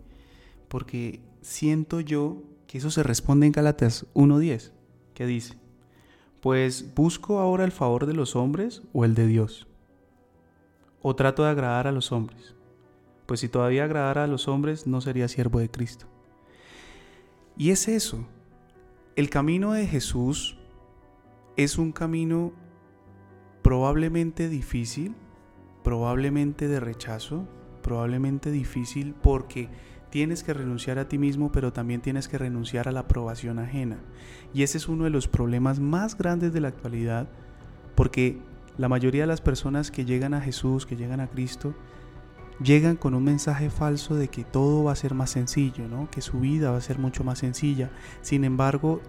porque 0.69 1.21
siento 1.43 2.01
yo 2.01 2.43
que 2.67 2.79
eso 2.79 2.91
se 2.91 3.03
responde 3.03 3.47
en 3.47 3.53
Gálatas 3.53 4.07
1.10, 4.15 4.73
que 5.15 5.27
dice, 5.27 5.59
pues 6.41 6.95
busco 6.95 7.39
ahora 7.39 7.65
el 7.65 7.73
favor 7.73 8.07
de 8.07 8.15
los 8.15 8.37
hombres 8.37 8.83
o 8.93 9.05
el 9.05 9.15
de 9.15 9.27
Dios, 9.27 9.67
o 11.03 11.15
trato 11.17 11.45
de 11.45 11.51
agradar 11.51 11.87
a 11.87 11.93
los 11.93 12.13
hombres, 12.13 12.55
pues 13.27 13.41
si 13.41 13.49
todavía 13.49 13.85
agradara 13.85 14.25
a 14.25 14.29
los 14.29 14.49
hombres 14.49 14.87
no 14.87 15.01
sería 15.01 15.29
siervo 15.29 15.59
de 15.59 15.71
Cristo. 15.71 16.07
Y 17.57 17.71
es 17.71 17.89
eso, 17.89 18.27
el 19.21 19.29
camino 19.29 19.73
de 19.73 19.87
Jesús 19.87 20.57
es 21.59 21.77
un 21.77 21.93
camino 21.93 22.55
probablemente 23.61 24.49
difícil, 24.49 25.15
probablemente 25.85 26.69
de 26.69 26.81
rechazo, 26.81 27.47
probablemente 27.83 28.51
difícil 28.51 29.15
porque 29.23 29.69
tienes 30.09 30.43
que 30.43 30.55
renunciar 30.55 30.99
a 30.99 31.07
ti 31.07 31.19
mismo, 31.19 31.53
pero 31.53 31.71
también 31.71 32.01
tienes 32.01 32.29
que 32.29 32.39
renunciar 32.39 32.89
a 32.89 32.93
la 32.93 33.01
aprobación 33.01 33.59
ajena. 33.59 33.99
Y 34.55 34.63
ese 34.63 34.79
es 34.79 34.89
uno 34.89 35.05
de 35.05 35.11
los 35.11 35.29
problemas 35.29 35.81
más 35.81 36.17
grandes 36.17 36.55
de 36.55 36.63
la 36.63 36.69
actualidad, 36.69 37.29
porque 37.97 38.39
la 38.79 38.89
mayoría 38.89 39.25
de 39.25 39.27
las 39.27 39.43
personas 39.43 39.91
que 39.91 40.07
llegan 40.07 40.33
a 40.33 40.41
Jesús, 40.41 40.87
que 40.87 40.97
llegan 40.97 41.21
a 41.21 41.29
Cristo, 41.29 41.75
llegan 42.63 42.97
con 42.97 43.15
un 43.15 43.25
mensaje 43.25 43.71
falso 43.71 44.15
de 44.15 44.29
que 44.29 44.45
todo 44.45 44.85
va 44.85 44.93
a 44.93 44.97
ser 44.97 45.15
más 45.15 45.31
sencillo, 45.31 45.89
¿no? 45.89 46.09
que 46.11 46.21
su 46.21 46.41
vida 46.41 46.71
va 46.71 46.79
a 46.79 46.83
ser 46.83 46.99
mucho 46.99 47.25
más 47.25 47.39
sencilla. 47.39 47.91
Sin 48.23 48.45
embargo, 48.45 49.01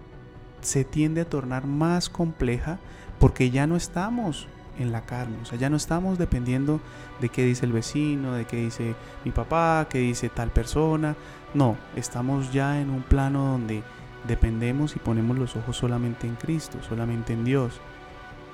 se 0.60 0.84
tiende 0.84 1.22
a 1.22 1.28
tornar 1.28 1.66
más 1.66 2.08
compleja 2.08 2.78
porque 3.18 3.50
ya 3.50 3.66
no 3.66 3.76
estamos 3.76 4.48
en 4.78 4.90
la 4.90 5.02
carne, 5.02 5.36
o 5.42 5.44
sea, 5.44 5.58
ya 5.58 5.68
no 5.68 5.76
estamos 5.76 6.18
dependiendo 6.18 6.80
de 7.20 7.28
qué 7.28 7.44
dice 7.44 7.66
el 7.66 7.72
vecino, 7.72 8.32
de 8.32 8.46
qué 8.46 8.56
dice 8.56 8.94
mi 9.24 9.30
papá, 9.30 9.86
qué 9.90 9.98
dice 9.98 10.30
tal 10.30 10.50
persona. 10.50 11.14
No, 11.52 11.76
estamos 11.94 12.52
ya 12.52 12.80
en 12.80 12.88
un 12.88 13.02
plano 13.02 13.44
donde 13.44 13.82
dependemos 14.26 14.96
y 14.96 14.98
ponemos 14.98 15.38
los 15.38 15.56
ojos 15.56 15.76
solamente 15.76 16.26
en 16.26 16.36
Cristo, 16.36 16.78
solamente 16.88 17.34
en 17.34 17.44
Dios. 17.44 17.80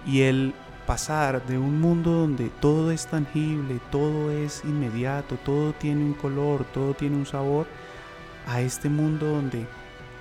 Y 0.07 0.23
el 0.23 0.55
pasar 0.89 1.45
de 1.45 1.59
un 1.59 1.83
mundo 1.83 2.13
donde 2.13 2.49
todo 2.49 2.93
es 2.93 3.07
tangible, 3.07 3.79
todo 3.91 4.31
es 4.31 4.65
inmediato, 4.65 5.37
todo 5.37 5.75
tiene 5.75 6.03
un 6.03 6.15
color, 6.15 6.65
todo 6.73 6.95
tiene 6.95 7.15
un 7.15 7.27
sabor, 7.27 7.67
a 8.47 8.63
este 8.63 8.89
mundo 8.89 9.27
donde 9.27 9.67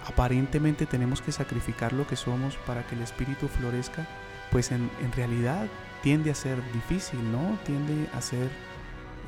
aparentemente 0.06 0.86
tenemos 0.86 1.22
que 1.22 1.32
sacrificar 1.32 1.94
lo 1.94 2.06
que 2.06 2.18
somos 2.18 2.58
para 2.68 2.86
que 2.86 2.96
el 2.96 3.02
espíritu 3.02 3.48
florezca, 3.48 4.06
pues 4.52 4.74
en, 4.74 4.90
realidad 5.16 5.68
tiende 6.04 6.32
a 6.32 6.36
ser 6.36 6.58
difícil, 6.74 7.20
¿no? 7.32 7.58
Tiende 7.66 8.10
a 8.14 8.20
ser 8.20 8.48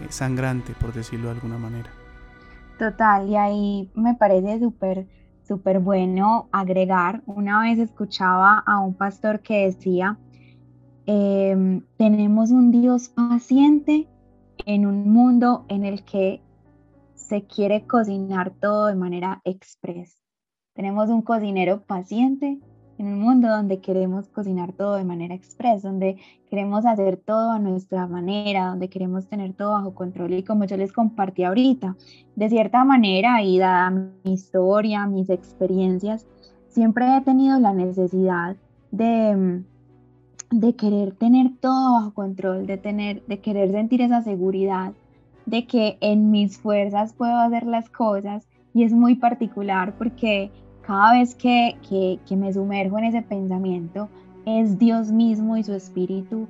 eh, 0.02 0.08
sangrante, 0.10 0.74
por 0.74 0.92
decirlo 0.92 1.30
de 1.30 1.36
alguna 1.36 1.58
manera. 1.58 1.90
Total, 2.78 3.30
y 3.30 3.38
ahí 3.38 3.90
me 3.96 4.14
parece 4.14 4.60
súper, 4.60 5.08
súper 5.48 5.80
bueno 5.80 6.50
agregar. 6.52 7.22
Una 7.28 7.62
vez 7.62 7.80
escuchaba 7.80 8.62
a 8.68 8.80
un 8.80 8.94
pastor 8.94 9.40
que 9.40 9.68
decía, 9.68 10.18
Em, 11.12 11.82
tenemos 11.98 12.52
un 12.52 12.70
Dios 12.70 13.10
paciente 13.10 14.08
en 14.68 14.86
un 14.86 15.12
mundo 15.12 15.66
en 15.68 15.84
el 15.84 16.04
que 16.04 16.40
se 17.16 17.48
quiere 17.48 17.88
cocinar 17.88 18.52
todo 18.52 18.86
de 18.86 18.94
manera 18.94 19.42
express. 19.44 20.22
Tenemos 20.76 21.10
un 21.10 21.24
cocinero 21.24 21.82
paciente 21.82 22.60
en 23.00 23.08
un 23.08 23.22
mundo 23.22 23.48
donde 23.48 23.82
queremos 23.82 24.28
cocinar 24.28 24.74
todo 24.74 24.98
de 24.98 25.04
manera 25.04 25.34
express, 25.34 25.82
donde 25.82 26.18
queremos 26.48 26.86
hacer 26.86 27.18
todo 27.18 27.54
a 27.54 27.58
nuestra 27.58 28.06
manera, 28.06 28.68
donde 28.68 28.88
queremos 28.88 29.28
tener 29.28 29.56
todo 29.56 29.72
bajo 29.72 29.96
control. 29.96 30.34
Y 30.34 30.44
como 30.44 30.66
yo 30.66 30.78
les 30.78 30.94
compartí 30.94 31.44
ahorita, 31.44 31.98
de 32.36 32.50
cierta 32.50 32.86
manera, 32.86 33.42
y 33.42 33.58
dada 33.58 33.90
mi 33.90 34.14
historia, 34.32 35.08
mis 35.08 35.32
experiencias, 35.32 36.28
siempre 36.68 37.18
he 37.18 37.22
tenido 37.22 37.60
la 37.60 37.74
necesidad 37.74 38.58
de 38.92 39.64
de 40.52 40.76
querer 40.76 41.14
tener 41.14 41.52
todo 41.60 41.94
bajo 41.94 42.14
control, 42.14 42.66
de 42.66 42.78
tener, 42.78 43.24
de 43.26 43.40
querer 43.40 43.72
sentir 43.72 44.02
esa 44.02 44.22
seguridad 44.22 44.94
de 45.46 45.66
que 45.66 45.98
en 46.02 46.32
mis 46.32 46.58
fuerzas 46.58 47.14
puedo 47.14 47.38
hacer 47.38 47.66
las 47.66 47.90
cosas. 47.90 48.48
Y 48.74 48.84
es 48.84 48.94
muy 48.94 49.16
particular 49.16 49.96
porque 49.98 50.52
cada 50.86 51.14
vez 51.14 51.36
que, 51.36 51.78
que, 51.88 52.20
que 52.28 52.36
me 52.36 52.54
sumerjo 52.54 52.98
en 53.00 53.06
ese 53.06 53.22
pensamiento 53.22 54.10
es 54.46 54.78
Dios 54.78 55.12
mismo 55.12 55.58
y 55.58 55.64
su 55.64 55.74
espíritu 55.74 56.48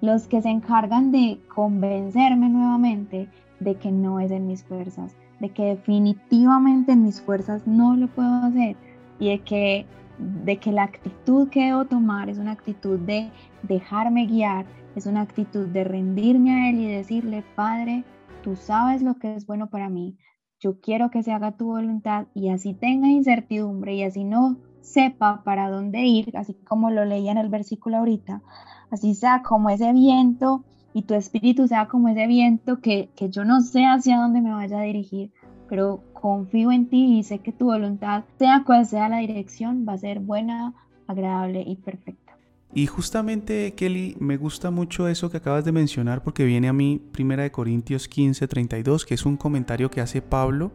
los 0.00 0.28
que 0.28 0.42
se 0.42 0.50
encargan 0.50 1.12
de 1.12 1.38
convencerme 1.54 2.50
nuevamente 2.50 3.28
de 3.60 3.74
que 3.76 3.90
no 3.90 4.20
es 4.20 4.30
en 4.30 4.46
mis 4.46 4.62
fuerzas, 4.62 5.16
de 5.40 5.48
que 5.48 5.64
definitivamente 5.64 6.92
en 6.92 7.04
mis 7.04 7.22
fuerzas 7.22 7.66
no 7.66 7.96
lo 7.96 8.08
puedo 8.08 8.34
hacer 8.44 8.76
y 9.18 9.30
de 9.30 9.38
que 9.40 9.86
de 10.18 10.58
que 10.58 10.72
la 10.72 10.84
actitud 10.84 11.48
que 11.48 11.66
debo 11.66 11.84
tomar 11.86 12.28
es 12.28 12.38
una 12.38 12.52
actitud 12.52 12.98
de 13.00 13.30
dejarme 13.62 14.26
guiar, 14.26 14.66
es 14.94 15.06
una 15.06 15.22
actitud 15.22 15.66
de 15.66 15.84
rendirme 15.84 16.52
a 16.52 16.70
Él 16.70 16.80
y 16.80 16.86
decirle, 16.86 17.44
Padre, 17.54 18.04
tú 18.42 18.56
sabes 18.56 19.02
lo 19.02 19.14
que 19.14 19.34
es 19.34 19.46
bueno 19.46 19.68
para 19.68 19.88
mí, 19.88 20.16
yo 20.60 20.80
quiero 20.80 21.10
que 21.10 21.22
se 21.22 21.32
haga 21.32 21.56
tu 21.56 21.66
voluntad 21.66 22.26
y 22.34 22.48
así 22.48 22.74
tenga 22.74 23.08
incertidumbre 23.08 23.94
y 23.94 24.02
así 24.02 24.24
no 24.24 24.56
sepa 24.80 25.42
para 25.44 25.70
dónde 25.70 26.02
ir, 26.02 26.36
así 26.36 26.54
como 26.54 26.90
lo 26.90 27.04
leía 27.04 27.32
en 27.32 27.38
el 27.38 27.48
versículo 27.48 27.98
ahorita, 27.98 28.42
así 28.90 29.14
sea 29.14 29.42
como 29.42 29.70
ese 29.70 29.92
viento 29.92 30.64
y 30.92 31.02
tu 31.02 31.14
espíritu 31.14 31.66
sea 31.66 31.88
como 31.88 32.08
ese 32.08 32.26
viento 32.26 32.80
que, 32.80 33.10
que 33.16 33.28
yo 33.30 33.44
no 33.44 33.60
sé 33.60 33.84
hacia 33.84 34.18
dónde 34.18 34.40
me 34.40 34.52
vaya 34.52 34.78
a 34.78 34.82
dirigir, 34.82 35.32
pero 35.68 36.02
confío 36.24 36.72
en 36.72 36.88
ti 36.88 37.18
y 37.18 37.22
sé 37.22 37.40
que 37.40 37.52
tu 37.52 37.66
voluntad, 37.66 38.24
sea 38.38 38.62
cual 38.64 38.86
sea 38.86 39.10
la 39.10 39.18
dirección, 39.18 39.84
va 39.86 39.92
a 39.92 39.98
ser 39.98 40.20
buena, 40.20 40.72
agradable 41.06 41.62
y 41.66 41.76
perfecta. 41.76 42.38
Y 42.72 42.86
justamente, 42.86 43.74
Kelly, 43.74 44.16
me 44.20 44.38
gusta 44.38 44.70
mucho 44.70 45.06
eso 45.06 45.30
que 45.30 45.36
acabas 45.36 45.66
de 45.66 45.72
mencionar 45.72 46.22
porque 46.22 46.46
viene 46.46 46.68
a 46.68 46.72
mí 46.72 46.98
Primera 47.12 47.42
de 47.42 47.52
Corintios 47.52 48.08
15, 48.08 48.48
32, 48.48 49.04
que 49.04 49.12
es 49.12 49.26
un 49.26 49.36
comentario 49.36 49.90
que 49.90 50.00
hace 50.00 50.22
Pablo, 50.22 50.72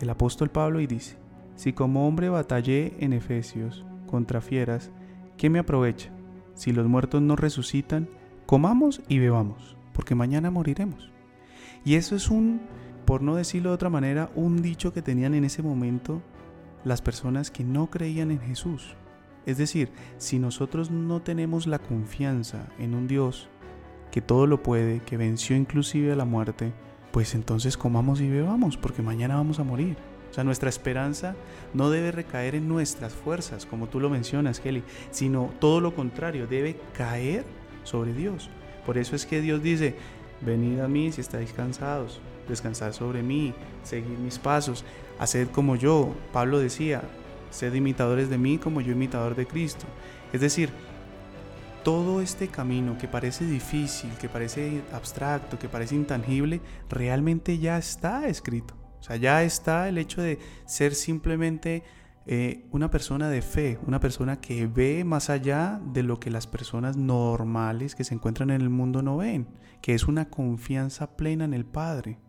el 0.00 0.10
apóstol 0.10 0.50
Pablo, 0.50 0.80
y 0.80 0.88
dice, 0.88 1.18
si 1.54 1.72
como 1.72 2.08
hombre 2.08 2.28
batallé 2.28 2.94
en 2.98 3.12
Efesios 3.12 3.86
contra 4.08 4.40
fieras, 4.40 4.90
¿qué 5.36 5.50
me 5.50 5.60
aprovecha? 5.60 6.10
Si 6.54 6.72
los 6.72 6.88
muertos 6.88 7.22
no 7.22 7.36
resucitan, 7.36 8.08
comamos 8.46 9.02
y 9.06 9.20
bebamos, 9.20 9.76
porque 9.92 10.16
mañana 10.16 10.50
moriremos. 10.50 11.12
Y 11.84 11.94
eso 11.94 12.16
es 12.16 12.28
un 12.28 12.60
por 13.04 13.22
no 13.22 13.36
decirlo 13.36 13.70
de 13.70 13.74
otra 13.74 13.90
manera, 13.90 14.30
un 14.34 14.62
dicho 14.62 14.92
que 14.92 15.02
tenían 15.02 15.34
en 15.34 15.44
ese 15.44 15.62
momento 15.62 16.22
las 16.84 17.02
personas 17.02 17.50
que 17.50 17.64
no 17.64 17.90
creían 17.90 18.30
en 18.30 18.40
Jesús. 18.40 18.94
Es 19.46 19.58
decir, 19.58 19.90
si 20.18 20.38
nosotros 20.38 20.90
no 20.90 21.20
tenemos 21.20 21.66
la 21.66 21.78
confianza 21.78 22.68
en 22.78 22.94
un 22.94 23.08
Dios 23.08 23.48
que 24.10 24.20
todo 24.20 24.46
lo 24.46 24.62
puede, 24.62 25.00
que 25.00 25.16
venció 25.16 25.56
inclusive 25.56 26.12
a 26.12 26.16
la 26.16 26.24
muerte, 26.24 26.72
pues 27.10 27.34
entonces 27.34 27.76
comamos 27.76 28.20
y 28.20 28.28
bebamos, 28.28 28.76
porque 28.76 29.02
mañana 29.02 29.36
vamos 29.36 29.58
a 29.58 29.64
morir. 29.64 29.96
O 30.30 30.34
sea, 30.34 30.44
nuestra 30.44 30.70
esperanza 30.70 31.34
no 31.74 31.90
debe 31.90 32.10
recaer 32.10 32.54
en 32.54 32.68
nuestras 32.68 33.12
fuerzas, 33.12 33.66
como 33.66 33.88
tú 33.88 34.00
lo 34.00 34.08
mencionas, 34.08 34.60
Kelly, 34.60 34.82
sino 35.10 35.50
todo 35.58 35.80
lo 35.80 35.94
contrario, 35.94 36.46
debe 36.46 36.80
caer 36.96 37.44
sobre 37.84 38.14
Dios. 38.14 38.48
Por 38.86 38.96
eso 38.96 39.14
es 39.14 39.26
que 39.26 39.40
Dios 39.40 39.62
dice, 39.62 39.94
venid 40.40 40.80
a 40.80 40.88
mí 40.88 41.12
si 41.12 41.20
estáis 41.20 41.52
cansados, 41.52 42.20
descansad 42.52 42.92
sobre 42.92 43.22
mí, 43.22 43.52
seguid 43.82 44.18
mis 44.18 44.38
pasos, 44.38 44.84
haced 45.18 45.48
como 45.48 45.76
yo. 45.76 46.14
Pablo 46.32 46.58
decía, 46.58 47.02
sed 47.50 47.74
imitadores 47.74 48.30
de 48.30 48.38
mí 48.38 48.58
como 48.58 48.80
yo 48.80 48.92
imitador 48.92 49.34
de 49.34 49.46
Cristo. 49.46 49.86
Es 50.32 50.40
decir, 50.40 50.70
todo 51.82 52.20
este 52.20 52.48
camino 52.48 52.96
que 52.98 53.08
parece 53.08 53.44
difícil, 53.44 54.10
que 54.20 54.28
parece 54.28 54.82
abstracto, 54.92 55.58
que 55.58 55.68
parece 55.68 55.94
intangible, 55.94 56.60
realmente 56.88 57.58
ya 57.58 57.78
está 57.78 58.28
escrito. 58.28 58.74
O 59.00 59.02
sea, 59.02 59.16
ya 59.16 59.42
está 59.42 59.88
el 59.88 59.98
hecho 59.98 60.22
de 60.22 60.38
ser 60.64 60.94
simplemente 60.94 61.82
eh, 62.24 62.66
una 62.70 62.88
persona 62.88 63.28
de 63.28 63.42
fe, 63.42 63.78
una 63.84 63.98
persona 63.98 64.40
que 64.40 64.68
ve 64.68 65.02
más 65.02 65.28
allá 65.28 65.80
de 65.92 66.04
lo 66.04 66.20
que 66.20 66.30
las 66.30 66.46
personas 66.46 66.96
normales 66.96 67.96
que 67.96 68.04
se 68.04 68.14
encuentran 68.14 68.50
en 68.50 68.60
el 68.60 68.70
mundo 68.70 69.02
no 69.02 69.16
ven, 69.16 69.48
que 69.80 69.94
es 69.94 70.04
una 70.04 70.30
confianza 70.30 71.16
plena 71.16 71.44
en 71.44 71.52
el 71.52 71.64
Padre. 71.64 72.20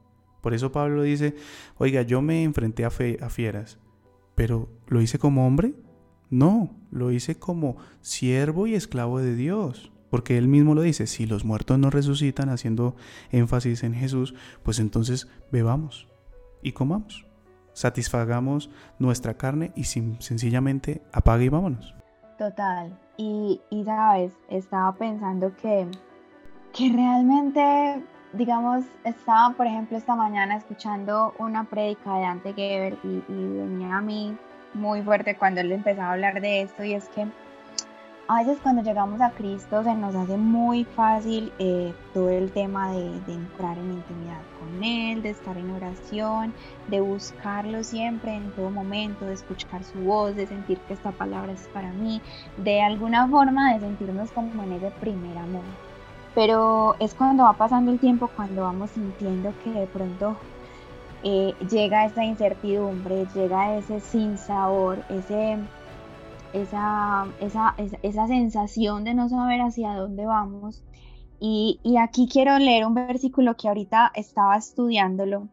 Por 0.43 0.53
eso 0.53 0.73
Pablo 0.73 1.03
dice, 1.03 1.35
oiga, 1.77 2.01
yo 2.01 2.21
me 2.21 2.43
enfrenté 2.43 2.83
a, 2.83 2.89
fe, 2.89 3.17
a 3.21 3.29
fieras, 3.29 3.79
pero 4.35 4.67
¿lo 4.87 4.99
hice 4.99 5.17
como 5.17 5.47
hombre? 5.47 5.73
No, 6.29 6.75
lo 6.91 7.11
hice 7.11 7.39
como 7.39 7.77
siervo 8.01 8.67
y 8.67 8.75
esclavo 8.75 9.19
de 9.19 9.35
Dios. 9.35 9.93
Porque 10.09 10.37
él 10.37 10.49
mismo 10.49 10.75
lo 10.75 10.81
dice, 10.81 11.07
si 11.07 11.25
los 11.25 11.45
muertos 11.45 11.79
no 11.79 11.89
resucitan, 11.89 12.49
haciendo 12.49 12.97
énfasis 13.31 13.83
en 13.83 13.93
Jesús, 13.93 14.35
pues 14.63 14.79
entonces 14.79 15.29
bebamos 15.49 16.09
y 16.61 16.73
comamos. 16.73 17.25
Satisfagamos 17.71 18.69
nuestra 18.99 19.35
carne 19.35 19.71
y 19.77 19.85
sencillamente 19.85 21.01
apague 21.13 21.45
y 21.45 21.49
vámonos. 21.49 21.95
Total. 22.37 22.99
Y, 23.15 23.61
y 23.69 23.85
sabes, 23.85 24.33
estaba 24.49 24.93
pensando 24.93 25.55
que, 25.55 25.87
que 26.73 26.91
realmente 26.91 28.03
digamos, 28.33 28.83
estaba, 29.03 29.53
por 29.55 29.67
ejemplo, 29.67 29.97
esta 29.97 30.15
mañana 30.15 30.57
escuchando 30.57 31.33
una 31.37 31.63
prédica 31.65 32.15
de 32.15 32.25
Ante 32.25 32.53
Geber 32.53 32.97
y, 33.03 33.21
venía 33.29 33.97
a 33.97 34.01
mí 34.01 34.35
muy 34.73 35.03
fuerte 35.03 35.37
cuando 35.37 35.61
él 35.61 35.71
empezaba 35.71 36.09
a 36.09 36.13
hablar 36.13 36.41
de 36.41 36.63
esto 36.63 36.83
y 36.83 36.93
es 36.93 37.07
que 37.09 37.27
a 38.27 38.39
veces 38.39 38.57
cuando 38.63 38.81
llegamos 38.81 39.21
a 39.21 39.29
Cristo 39.31 39.83
se 39.83 39.93
nos 39.93 40.15
hace 40.15 40.37
muy 40.37 40.85
fácil 40.85 41.51
eh, 41.59 41.93
todo 42.13 42.29
el 42.29 42.51
tema 42.51 42.91
de, 42.91 43.19
de, 43.27 43.33
entrar 43.33 43.77
en 43.77 43.91
intimidad 43.91 44.41
con 44.59 44.83
Él, 44.83 45.21
de 45.21 45.29
estar 45.31 45.55
en 45.57 45.69
oración, 45.69 46.53
de 46.87 47.01
buscarlo 47.01 47.83
siempre 47.83 48.33
en 48.33 48.49
todo 48.53 48.71
momento, 48.71 49.25
de 49.25 49.33
escuchar 49.33 49.83
su 49.83 49.99
voz, 49.99 50.35
de 50.35 50.47
sentir 50.47 50.79
que 50.87 50.93
esta 50.93 51.11
palabra 51.11 51.51
es 51.51 51.67
para 51.73 51.91
mí, 51.91 52.21
de 52.57 52.81
alguna 52.81 53.27
forma 53.27 53.73
de 53.73 53.81
sentirnos 53.81 54.31
como 54.31 54.63
en 54.63 54.71
ese 54.71 54.89
primer 54.91 55.37
amor 55.37 55.61
pero 56.35 56.95
es 56.99 57.13
cuando 57.13 57.43
va 57.43 57.53
pasando 57.53 57.91
el 57.91 57.99
tiempo, 57.99 58.29
cuando 58.35 58.63
vamos 58.63 58.91
sintiendo 58.91 59.53
que 59.63 59.71
de 59.71 59.87
pronto 59.87 60.35
eh, 61.23 61.53
llega 61.69 62.05
esa 62.05 62.23
incertidumbre, 62.23 63.27
llega 63.35 63.77
ese 63.77 63.99
sinsabor, 63.99 65.03
ese, 65.09 65.57
esa, 66.53 67.27
esa, 67.39 67.75
esa, 68.01 68.27
sensación 68.27 69.03
de 69.03 69.13
no 69.13 69.29
saber 69.29 69.61
hacia 69.61 69.95
dónde 69.95 70.25
vamos. 70.25 70.83
Y, 71.39 71.79
y, 71.83 71.97
aquí 71.97 72.27
quiero 72.31 72.57
leer 72.57 72.85
un 72.85 72.93
versículo 72.93 73.55
que 73.55 73.67
ahorita 73.67 74.11
estaba 74.15 74.55
estudiándolo 74.55 75.49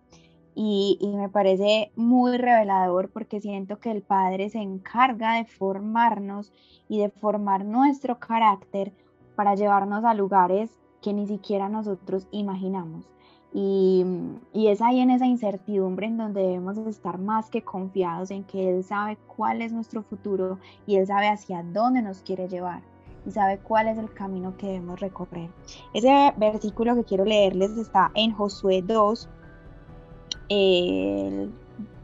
y, 0.55 0.99
y 1.01 1.09
me 1.17 1.29
parece 1.29 1.91
muy 1.97 2.37
revelador 2.37 3.11
porque 3.11 3.41
siento 3.41 3.81
que 3.81 3.91
el 3.91 4.03
Padre 4.03 4.51
se 4.51 4.61
encarga 4.61 5.35
de 5.35 5.45
formarnos 5.47 6.53
y 6.89 6.99
de 6.99 7.11
formar 7.11 7.65
nuestro 7.65 8.19
carácter 8.19 8.93
para 9.41 9.55
llevarnos 9.55 10.05
a 10.05 10.13
lugares 10.13 10.69
que 11.01 11.15
ni 11.15 11.27
siquiera 11.27 11.71
nosotros 11.71 12.27
imaginamos. 12.31 13.07
Y, 13.55 14.05
y, 14.53 14.67
es 14.67 14.83
ahí 14.83 15.01
en 15.01 15.09
esa 15.09 15.25
incertidumbre 15.25 16.09
en 16.09 16.19
donde 16.19 16.43
debemos 16.43 16.77
estar 16.77 17.17
más 17.17 17.49
que 17.49 17.63
confiados 17.63 18.31
en 18.33 18.45
que 18.45 18.69
Él 18.69 18.85
sabe 18.85 19.17
cuál 19.27 19.63
es 19.63 19.73
nuestro 19.73 20.03
futuro 20.03 20.59
y 20.87 20.97
Él 20.97 21.07
sabe 21.07 21.31
hacia 21.31 21.63
dónde 21.63 22.03
nos 22.03 22.21
quiere 22.21 22.49
llevar 22.49 22.83
y 23.27 23.31
sabe 23.31 23.57
cuál 23.61 23.89
es 23.89 23.97
el 23.97 24.13
camino 24.13 24.59
que 24.59 24.67
debemos 24.67 25.01
recorrer. 25.01 25.49
Ese 25.95 26.35
versículo 26.37 26.95
que 26.95 27.05
quiero 27.05 27.25
leerles 27.25 27.71
está 27.79 28.11
en 28.15 28.33
Josué 28.33 28.83
2, 28.83 29.27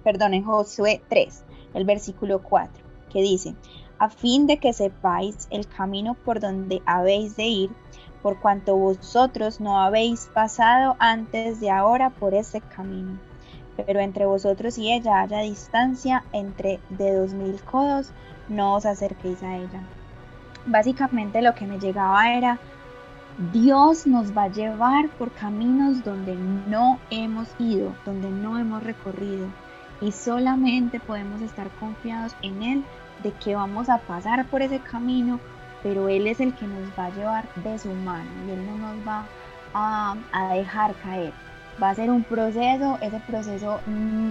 perdón, 0.03 0.33
en 0.33 0.43
Josué 0.43 1.03
3, 1.11 1.45
el 1.75 1.85
versículo 1.85 2.43
4, 2.43 2.83
que 3.11 3.21
dice, 3.21 3.55
a 3.99 4.09
fin 4.11 4.47
de 4.47 4.59
que 4.59 4.73
sepáis 4.73 5.49
el 5.51 5.67
camino 5.67 6.15
por 6.15 6.41
donde 6.41 6.83
habéis 6.87 7.37
de 7.37 7.45
ir, 7.45 7.71
por 8.23 8.39
cuanto 8.41 8.77
vosotros 8.77 9.61
no 9.61 9.81
habéis 9.81 10.27
pasado 10.35 10.97
antes 10.99 11.61
de 11.61 11.71
ahora 11.71 12.11
por 12.11 12.35
ese 12.35 12.61
camino. 12.61 13.19
Pero 13.77 14.01
entre 14.01 14.27
vosotros 14.27 14.79
y 14.79 14.93
ella 14.93 15.21
haya 15.21 15.41
distancia 15.41 16.25
entre 16.33 16.81
de 16.89 17.15
dos 17.15 17.33
mil 17.33 17.61
codos, 17.63 18.11
no 18.49 18.75
os 18.75 18.87
acerquéis 18.87 19.43
a 19.43 19.57
ella. 19.57 19.83
Básicamente 20.67 21.43
lo 21.43 21.55
que 21.55 21.67
me 21.67 21.79
llegaba 21.79 22.33
era, 22.33 22.59
Dios 23.53 24.07
nos 24.07 24.37
va 24.37 24.45
a 24.45 24.49
llevar 24.49 25.09
por 25.11 25.31
caminos 25.31 26.03
donde 26.03 26.35
no 26.35 26.99
hemos 27.11 27.49
ido, 27.59 27.95
donde 28.05 28.31
no 28.31 28.59
hemos 28.59 28.83
recorrido, 28.83 29.47
y 30.01 30.13
solamente 30.13 31.01
podemos 31.01 31.43
estar 31.43 31.69
confiados 31.79 32.35
en 32.43 32.63
Él 32.63 32.85
de 33.23 33.33
que 33.33 33.55
vamos 33.55 33.89
a 33.89 33.99
pasar 33.99 34.47
por 34.47 34.63
ese 34.63 34.81
camino, 34.81 35.41
pero 35.83 36.09
Él 36.09 36.27
es 36.27 36.41
el 36.41 36.55
que 36.55 36.67
nos 36.67 36.89
va 36.99 37.07
a 37.07 37.11
llevar 37.11 37.49
de 37.57 37.79
su 37.79 37.89
mano 37.89 38.29
y 38.47 38.51
Él 38.51 38.67
no 38.67 38.77
nos 38.79 39.07
va 39.07 39.27
a, 39.75 40.17
dejar 40.55 40.95
caer. 40.97 41.33
Va 41.83 41.91
a 41.91 41.95
ser 41.95 42.11
un 42.11 42.25
proceso, 42.25 42.99
ese 43.03 43.21
proceso 43.21 43.81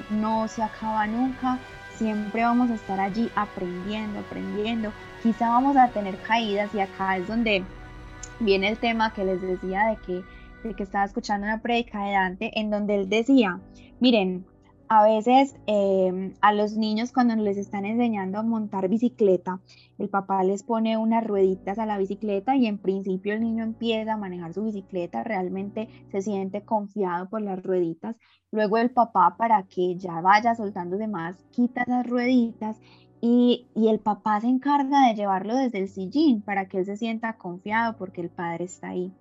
no 0.09 0.47
se 0.47 0.63
acaba 0.63 1.05
nunca, 1.05 1.59
siempre 1.95 2.43
vamos 2.43 2.71
a 2.71 2.75
estar 2.75 2.99
allí 2.99 3.29
aprendiendo, 3.35 4.19
aprendiendo. 4.19 4.91
Quizá 5.21 5.49
vamos 5.49 5.77
a 5.77 5.89
tener 5.89 6.17
caídas 6.21 6.73
y 6.73 6.79
acá 6.79 7.17
es 7.17 7.27
donde 7.27 7.63
viene 8.39 8.69
el 8.69 8.77
tema 8.77 9.13
que 9.13 9.25
les 9.25 9.41
decía 9.41 9.85
de 9.87 9.97
que, 9.97 10.23
de 10.67 10.73
que 10.73 10.83
estaba 10.83 11.05
escuchando 11.05 11.45
una 11.45 11.61
predica 11.61 12.03
de 12.03 12.13
Dante 12.13 12.59
en 12.59 12.69
donde 12.69 12.95
él 12.95 13.09
decía, 13.09 13.59
miren, 13.99 14.45
a 14.87 15.03
veces 15.03 15.55
em, 15.67 16.33
a 16.41 16.53
los 16.53 16.77
niños 16.77 17.11
cuando 17.11 17.35
les 17.35 17.57
están 17.57 17.85
enseñando 17.85 18.39
a 18.39 18.43
montar 18.43 18.87
bicicleta, 18.87 19.61
el 19.97 20.09
papá 20.09 20.43
les 20.43 20.63
pone 20.63 20.97
unas 20.97 21.25
rueditas 21.25 21.79
a 21.79 21.85
la 21.85 21.97
bicicleta 21.97 22.55
y 22.55 22.67
en 22.67 22.77
principio 22.77 23.33
el 23.33 23.41
niño 23.41 23.63
empieza 23.63 24.13
a 24.13 24.17
manejar 24.17 24.53
su 24.53 24.63
bicicleta, 24.63 25.23
realmente 25.23 25.89
se 26.11 26.21
siente 26.21 26.63
confiado 26.63 27.29
por 27.29 27.41
las 27.41 27.61
rueditas. 27.63 28.15
Luego 28.51 28.77
el 28.77 28.91
papá 28.91 29.35
para 29.37 29.63
que 29.63 29.95
ya 29.97 30.21
vaya 30.21 30.55
soltándose 30.55 31.07
más, 31.07 31.37
quita 31.51 31.83
las 31.87 32.07
rueditas 32.07 32.79
y, 33.21 33.67
y 33.75 33.87
el 33.87 33.99
papá 33.99 34.41
se 34.41 34.47
encarga 34.47 35.07
de 35.07 35.15
llevarlo 35.15 35.55
desde 35.55 35.79
el 35.79 35.89
sillín 35.89 36.41
para 36.41 36.67
que 36.67 36.79
él 36.79 36.85
se 36.85 36.97
sienta 36.97 37.37
confiado 37.37 37.97
porque 37.97 38.21
el 38.21 38.29
padre 38.29 38.65
está 38.65 38.89
ahí. 38.89 39.13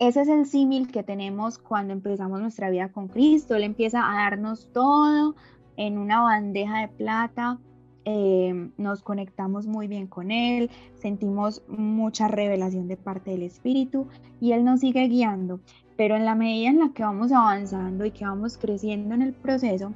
Ese 0.00 0.22
es 0.22 0.28
el 0.28 0.46
símil 0.46 0.90
que 0.90 1.02
tenemos 1.02 1.58
cuando 1.58 1.92
empezamos 1.92 2.40
nuestra 2.40 2.70
vida 2.70 2.88
con 2.88 3.08
Cristo. 3.08 3.54
Él 3.54 3.64
empieza 3.64 4.10
a 4.10 4.14
darnos 4.14 4.72
todo 4.72 5.34
en 5.76 5.98
una 5.98 6.22
bandeja 6.22 6.80
de 6.80 6.88
plata. 6.88 7.58
Eh, 8.06 8.70
nos 8.78 9.02
conectamos 9.02 9.66
muy 9.66 9.88
bien 9.88 10.06
con 10.06 10.30
Él, 10.30 10.70
sentimos 10.94 11.62
mucha 11.68 12.28
revelación 12.28 12.88
de 12.88 12.96
parte 12.96 13.32
del 13.32 13.42
Espíritu 13.42 14.08
y 14.40 14.52
Él 14.52 14.64
nos 14.64 14.80
sigue 14.80 15.06
guiando. 15.06 15.60
Pero 15.98 16.16
en 16.16 16.24
la 16.24 16.34
medida 16.34 16.70
en 16.70 16.78
la 16.78 16.94
que 16.94 17.02
vamos 17.02 17.30
avanzando 17.30 18.06
y 18.06 18.10
que 18.10 18.24
vamos 18.24 18.56
creciendo 18.56 19.14
en 19.14 19.20
el 19.20 19.34
proceso, 19.34 19.92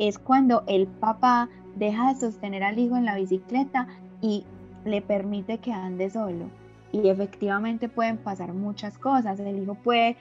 es 0.00 0.18
cuando 0.18 0.64
el 0.66 0.88
papá 0.88 1.48
deja 1.76 2.12
de 2.12 2.18
sostener 2.18 2.64
al 2.64 2.80
hijo 2.80 2.96
en 2.96 3.04
la 3.04 3.14
bicicleta 3.14 3.86
y 4.20 4.44
le 4.84 5.00
permite 5.00 5.58
que 5.58 5.72
ande 5.72 6.10
solo 6.10 6.63
y 6.94 7.08
efectivamente 7.08 7.88
pueden 7.88 8.18
pasar 8.18 8.52
muchas 8.52 8.96
cosas. 8.98 9.40
El 9.40 9.62
hijo 9.62 9.74
puede 9.74 10.16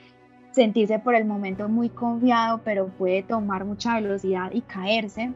sentirse 0.52 0.98
por 1.00 1.14
el 1.16 1.26
momento 1.26 1.70
muy 1.70 1.90
confiado, 1.90 2.62
pero 2.64 2.88
puede 2.88 3.22
tomar 3.22 3.64
mucha 3.66 3.96
velocidad 3.96 4.52
y 4.52 4.62
caerse. 4.62 5.34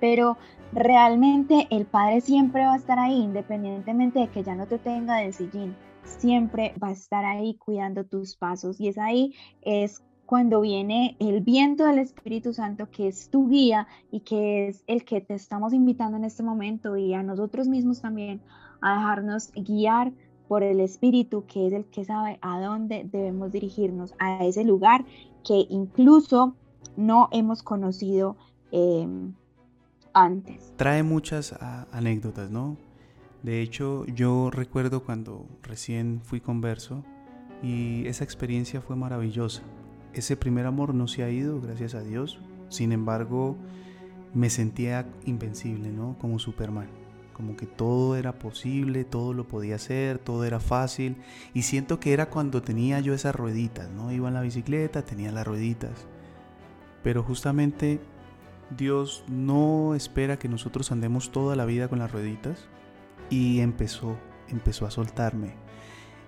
Pero 0.00 0.36
realmente 0.72 1.68
el 1.70 1.86
padre 1.86 2.20
siempre 2.20 2.64
va 2.64 2.74
a 2.74 2.76
estar 2.76 2.98
ahí, 2.98 3.22
independientemente 3.22 4.18
de 4.18 4.28
que 4.28 4.42
ya 4.42 4.56
no 4.56 4.66
te 4.66 4.78
tenga 4.78 5.16
del 5.18 5.32
sillín. 5.32 5.76
Siempre 6.02 6.74
va 6.82 6.88
a 6.88 6.92
estar 6.92 7.24
ahí 7.24 7.54
cuidando 7.54 8.04
tus 8.04 8.36
pasos 8.36 8.80
y 8.80 8.88
es 8.88 8.98
ahí, 8.98 9.34
es 9.62 10.02
cuando 10.26 10.60
viene 10.60 11.16
el 11.20 11.42
viento 11.42 11.84
del 11.84 11.98
Espíritu 11.98 12.52
Santo, 12.52 12.90
que 12.90 13.08
es 13.08 13.30
tu 13.30 13.48
guía 13.48 13.86
y 14.10 14.20
que 14.20 14.68
es 14.68 14.82
el 14.86 15.04
que 15.04 15.20
te 15.20 15.34
estamos 15.34 15.72
invitando 15.72 16.16
en 16.16 16.24
este 16.24 16.42
momento 16.42 16.96
y 16.96 17.14
a 17.14 17.22
nosotros 17.22 17.68
mismos 17.68 18.00
también 18.00 18.40
a 18.80 18.96
dejarnos 18.96 19.52
guiar 19.54 20.12
por 20.54 20.62
el 20.62 20.78
Espíritu, 20.78 21.46
que 21.46 21.66
es 21.66 21.72
el 21.72 21.84
que 21.86 22.04
sabe 22.04 22.38
a 22.40 22.60
dónde 22.60 23.08
debemos 23.10 23.50
dirigirnos, 23.50 24.14
a 24.20 24.44
ese 24.44 24.62
lugar 24.62 25.04
que 25.42 25.66
incluso 25.68 26.54
no 26.96 27.28
hemos 27.32 27.64
conocido 27.64 28.36
em, 28.70 29.32
antes. 30.12 30.72
Trae 30.76 31.02
muchas 31.02 31.56
anécdotas, 31.90 32.52
¿no? 32.52 32.76
De 33.42 33.62
hecho, 33.62 34.06
yo 34.06 34.48
recuerdo 34.52 35.02
cuando 35.02 35.44
recién 35.64 36.20
fui 36.22 36.40
converso 36.40 37.02
y 37.60 38.06
esa 38.06 38.22
experiencia 38.22 38.80
fue 38.80 38.94
maravillosa. 38.94 39.64
Ese 40.12 40.36
primer 40.36 40.66
amor 40.66 40.94
no 40.94 41.08
se 41.08 41.24
ha 41.24 41.30
ido, 41.30 41.60
gracias 41.60 41.96
a 41.96 42.02
Dios. 42.04 42.38
Sin 42.68 42.92
embargo, 42.92 43.56
me 44.34 44.50
sentía 44.50 45.04
invencible, 45.26 45.90
¿no? 45.90 46.14
Como 46.20 46.38
Superman. 46.38 47.03
Como 47.34 47.56
que 47.56 47.66
todo 47.66 48.16
era 48.16 48.38
posible, 48.38 49.04
todo 49.04 49.34
lo 49.34 49.46
podía 49.46 49.74
hacer, 49.74 50.18
todo 50.18 50.44
era 50.44 50.58
fácil. 50.60 51.18
Y 51.52 51.62
siento 51.62 52.00
que 52.00 52.14
era 52.14 52.30
cuando 52.30 52.62
tenía 52.62 53.00
yo 53.00 53.12
esas 53.12 53.34
rueditas, 53.34 53.90
¿no? 53.90 54.10
Iba 54.10 54.28
en 54.28 54.34
la 54.34 54.40
bicicleta, 54.40 55.02
tenía 55.02 55.30
las 55.32 55.46
rueditas. 55.46 56.06
Pero 57.02 57.22
justamente 57.22 58.00
Dios 58.74 59.24
no 59.28 59.94
espera 59.94 60.38
que 60.38 60.48
nosotros 60.48 60.90
andemos 60.90 61.30
toda 61.30 61.54
la 61.54 61.66
vida 61.66 61.88
con 61.88 61.98
las 61.98 62.10
rueditas 62.10 62.66
y 63.30 63.60
empezó, 63.60 64.16
empezó 64.48 64.86
a 64.86 64.90
soltarme. 64.90 65.54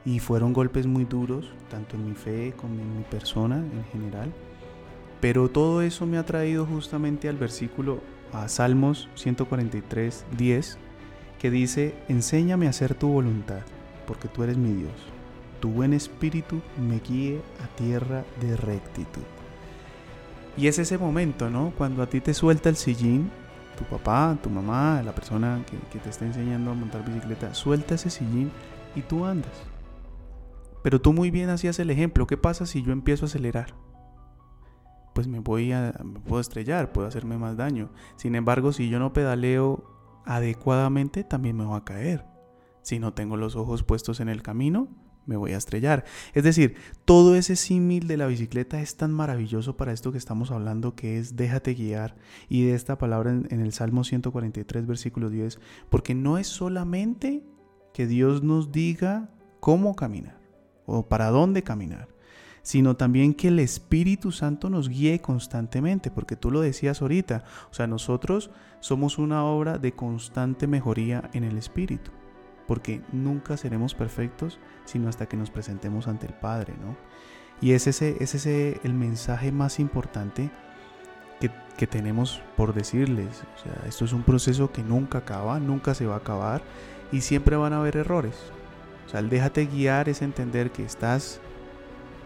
Y 0.04 0.18
fueron 0.18 0.52
golpes 0.52 0.86
muy 0.86 1.04
duros, 1.04 1.52
tanto 1.70 1.96
en 1.96 2.08
mi 2.08 2.14
fe 2.14 2.52
como 2.56 2.74
en 2.74 2.98
mi 2.98 3.04
persona 3.04 3.56
en 3.56 3.84
general. 3.86 4.32
Pero 5.20 5.48
todo 5.48 5.82
eso 5.82 6.06
me 6.06 6.18
ha 6.18 6.26
traído 6.26 6.66
justamente 6.66 7.28
al 7.28 7.36
versículo, 7.36 8.00
a 8.32 8.48
Salmos 8.48 9.08
143, 9.14 10.26
10, 10.36 10.78
que 11.38 11.50
dice, 11.50 11.94
enséñame 12.08 12.66
a 12.66 12.70
hacer 12.70 12.94
tu 12.94 13.08
voluntad, 13.08 13.60
porque 14.06 14.28
tú 14.28 14.42
eres 14.42 14.56
mi 14.56 14.72
Dios. 14.72 14.94
Tu 15.60 15.70
buen 15.70 15.92
espíritu 15.92 16.60
me 16.78 17.00
guíe 17.00 17.40
a 17.62 17.76
tierra 17.76 18.24
de 18.40 18.56
rectitud. 18.56 19.22
Y 20.56 20.68
es 20.68 20.78
ese 20.78 20.98
momento, 20.98 21.50
¿no? 21.50 21.72
Cuando 21.76 22.02
a 22.02 22.08
ti 22.08 22.20
te 22.20 22.34
suelta 22.34 22.68
el 22.68 22.76
sillín 22.76 23.30
tu 23.76 23.84
papá, 23.84 24.36
tu 24.42 24.50
mamá, 24.50 25.02
la 25.04 25.14
persona 25.14 25.62
que, 25.66 25.98
te 25.98 26.08
está 26.08 26.24
enseñando 26.24 26.70
a 26.70 26.74
montar 26.74 27.04
bicicleta, 27.04 27.54
suelta 27.54 27.94
ese 27.94 28.10
sillín 28.10 28.50
y 28.96 29.02
tú 29.02 29.24
andas. 29.24 29.52
Pero 30.82 31.00
tú 31.00 31.12
muy 31.12 31.30
bien 31.30 31.50
hacías 31.50 31.78
el 31.78 31.90
ejemplo. 31.90 32.26
¿Qué 32.26 32.36
pasa 32.36 32.66
si 32.66 32.82
yo 32.82 32.92
empiezo 32.92 33.26
a 33.26 33.28
acelerar? 33.28 33.74
Pues 35.14 35.26
me 35.26 35.40
voy 35.40 35.72
a 35.72 35.92
me 36.04 36.20
puedo 36.20 36.40
estrellar, 36.40 36.92
puedo 36.92 37.06
hacerme 37.06 37.38
más 37.38 37.56
daño. 37.56 37.90
Sin 38.16 38.34
embargo, 38.34 38.72
si 38.72 38.88
yo 38.88 38.98
no 38.98 39.12
pedaleo 39.12 39.84
adecuadamente, 40.26 41.24
también 41.24 41.56
me 41.56 41.64
voy 41.64 41.78
a 41.78 41.84
caer. 41.84 42.24
Si 42.82 42.98
no 42.98 43.14
tengo 43.14 43.36
los 43.36 43.56
ojos 43.56 43.82
puestos 43.82 44.20
en 44.20 44.28
el 44.28 44.42
camino, 44.42 44.88
me 45.26 45.36
voy 45.36 45.52
a 45.52 45.56
estrellar. 45.56 46.04
Es 46.34 46.44
decir, 46.44 46.76
todo 47.04 47.36
ese 47.36 47.56
símil 47.56 48.06
de 48.06 48.16
la 48.16 48.26
bicicleta 48.26 48.80
es 48.80 48.96
tan 48.96 49.12
maravilloso 49.12 49.76
para 49.76 49.92
esto 49.92 50.12
que 50.12 50.18
estamos 50.18 50.50
hablando, 50.50 50.94
que 50.94 51.18
es 51.18 51.36
déjate 51.36 51.74
guiar. 51.74 52.16
Y 52.48 52.64
de 52.64 52.74
esta 52.74 52.96
palabra 52.96 53.30
en, 53.30 53.60
el 53.60 53.72
Salmo 53.72 54.04
143, 54.04 54.86
versículo 54.86 55.30
10, 55.30 55.60
porque 55.90 56.14
no 56.14 56.38
es 56.38 56.46
solamente 56.46 57.42
que 57.92 58.06
Dios 58.06 58.42
nos 58.42 58.72
diga 58.72 59.30
cómo 59.60 59.96
caminar 59.96 60.40
o 60.86 61.08
para 61.08 61.30
dónde 61.30 61.62
caminar, 61.62 62.08
sino 62.66 62.96
también 62.96 63.32
que 63.32 63.46
el 63.46 63.60
Espíritu 63.60 64.32
Santo 64.32 64.68
nos 64.70 64.88
guíe 64.88 65.20
constantemente, 65.20 66.10
porque 66.10 66.34
tú 66.34 66.50
lo 66.50 66.60
decías 66.60 67.00
ahorita, 67.00 67.44
o 67.70 67.74
sea, 67.74 67.86
nosotros 67.86 68.50
somos 68.80 69.18
una 69.18 69.44
obra 69.44 69.78
de 69.78 69.92
constante 69.92 70.66
mejoría 70.66 71.30
en 71.32 71.44
el 71.44 71.58
Espíritu 71.58 72.10
porque 72.66 73.02
nunca 73.12 73.56
seremos 73.56 73.94
perfectos 73.94 74.58
sino 74.84 75.08
hasta 75.08 75.26
que 75.26 75.36
nos 75.36 75.50
presentemos 75.50 76.08
ante 76.08 76.26
el 76.26 76.34
Padre, 76.34 76.74
¿no? 76.82 76.96
Y 77.60 77.70
es 77.70 77.86
ese, 77.86 78.16
es 78.18 78.34
ese 78.34 78.80
el 78.82 78.94
mensaje 78.94 79.52
más 79.52 79.78
importante 79.78 80.50
que, 81.38 81.52
que, 81.76 81.86
tenemos 81.86 82.42
por 82.56 82.74
decirles. 82.74 83.44
O 83.54 83.62
sea, 83.62 83.88
esto 83.88 84.06
es 84.06 84.12
un 84.12 84.24
proceso 84.24 84.72
que 84.72 84.82
nunca 84.82 85.18
acaba, 85.18 85.60
nunca 85.60 85.94
se 85.94 86.04
va 86.04 86.14
a 86.14 86.18
acabar 86.18 86.62
y 87.12 87.20
siempre 87.20 87.54
van 87.54 87.74
a 87.74 87.78
haber 87.78 87.96
errores. 87.96 88.34
O 89.06 89.08
sea, 89.08 89.20
el 89.20 89.30
déjate 89.30 89.66
guiar 89.66 90.08
es 90.08 90.20
entender 90.20 90.72
que 90.72 90.84
estás 90.84 91.40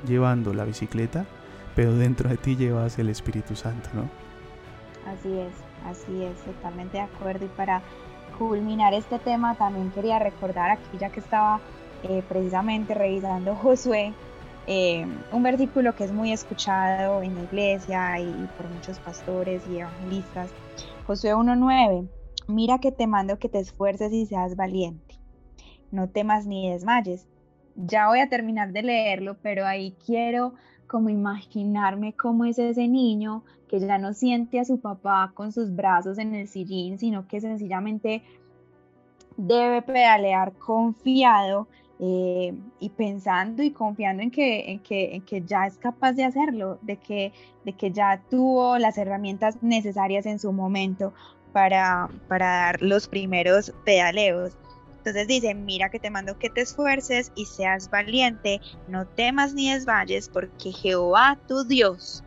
llevando 0.07 0.53
la 0.55 0.65
bicicleta, 0.65 1.27
pero 1.75 1.95
dentro 1.95 2.29
de 2.29 2.37
ti 2.37 2.57
llevas 2.57 2.99
el 2.99 3.09
Espíritu 3.09 3.57
Santo, 3.57 3.89
¿no? 3.95 4.09
Así 5.07 5.33
es, 5.39 5.53
así 5.87 6.23
es, 6.23 6.37
totalmente 6.45 6.99
de 6.99 7.05
acuerdo. 7.05 7.45
Y 7.45 7.49
para 7.49 7.83
culminar 8.39 8.95
este 8.95 9.19
tema, 9.19 9.55
también 9.55 9.91
quería 9.91 10.19
recordar 10.19 10.71
aquí, 10.71 10.99
ya 10.99 11.11
que 11.11 11.21
estaba 11.21 11.61
eh, 12.03 12.23
precisamente 12.29 12.95
revisando 12.95 13.55
Josué, 13.63 14.13
eh, 14.67 15.07
un 15.33 15.43
versículo 15.43 15.95
que 15.95 16.05
es 16.05 16.13
muy 16.13 16.33
escuchado 16.33 17.23
en 17.23 17.35
la 17.35 17.43
iglesia 17.43 18.21
y 18.21 18.49
por 18.57 18.69
muchos 18.69 18.99
pastores 18.99 19.63
y 19.69 19.79
evangelistas. 19.79 20.51
Josué 21.07 21.35
1.9, 21.35 22.09
mira 22.47 22.79
que 22.79 22.93
te 22.93 23.07
mando 23.07 23.39
que 23.39 23.49
te 23.49 23.59
esfuerces 23.59 24.13
y 24.13 24.27
seas 24.27 24.57
valiente, 24.57 25.19
no 25.91 26.09
temas 26.09 26.47
ni 26.47 26.71
desmayes. 26.71 27.27
Ya 27.77 28.09
voy 28.09 28.21
a 28.21 28.29
terminar 28.29 28.73
de 28.73 28.83
leerlo, 28.83 29.37
pero 29.43 29.67
ahí 29.67 29.95
quiero 30.05 30.55
como 30.87 31.09
imaginarme 31.09 32.15
cómo 32.15 32.45
es 32.45 32.59
ese 32.59 32.89
niño 32.89 33.45
que 33.69 33.79
ya 33.79 33.99
no 33.99 34.13
siente 34.13 34.59
a 34.59 34.65
su 34.65 34.81
papá 34.81 35.31
con 35.35 35.53
sus 35.53 35.75
brazos 35.75 36.19
en 36.19 36.35
el 36.35 36.49
sillín, 36.49 36.99
sino 36.99 37.29
que 37.29 37.41
sencillamente 37.41 38.23
debe 39.37 39.83
pedalear 39.83 40.53
confiado 40.55 41.69
eh, 42.01 42.55
y 42.81 42.89
pensando 42.91 43.63
y 43.63 43.71
confiando 43.71 44.23
en 44.23 44.31
que, 44.31 44.73
en 44.73 44.81
que, 44.81 45.43
ya 45.47 45.67
es 45.67 45.77
capaz 45.77 46.15
de 46.15 46.25
hacerlo, 46.25 46.79
de 46.83 46.97
que, 46.97 47.33
de 47.65 47.73
que 47.75 47.93
ya 47.93 48.23
tuvo 48.29 48.79
las 48.79 48.99
herramientas 48.99 49.63
necesarias 49.63 50.27
en 50.27 50.39
su 50.39 50.53
momento 50.53 51.13
para, 51.53 52.09
para 52.27 52.47
dar 52.47 52.83
los 52.83 53.07
primeros 53.07 53.73
pedaleos. 53.85 54.57
Entonces 55.01 55.29
dice, 55.29 55.55
mira 55.55 55.89
que 55.89 55.99
te 55.99 56.11
mando 56.11 56.39
que 56.39 56.51
te 56.51 56.61
esfuerces 56.61 57.33
y 57.35 57.47
seas 57.47 57.89
valiente, 57.89 58.61
no 58.87 59.07
temas 59.07 59.55
ni 59.55 59.73
desmayes, 59.73 60.29
porque 60.29 60.73
Jehová 60.73 61.39
tu 61.49 61.65
Dios, 61.65 62.23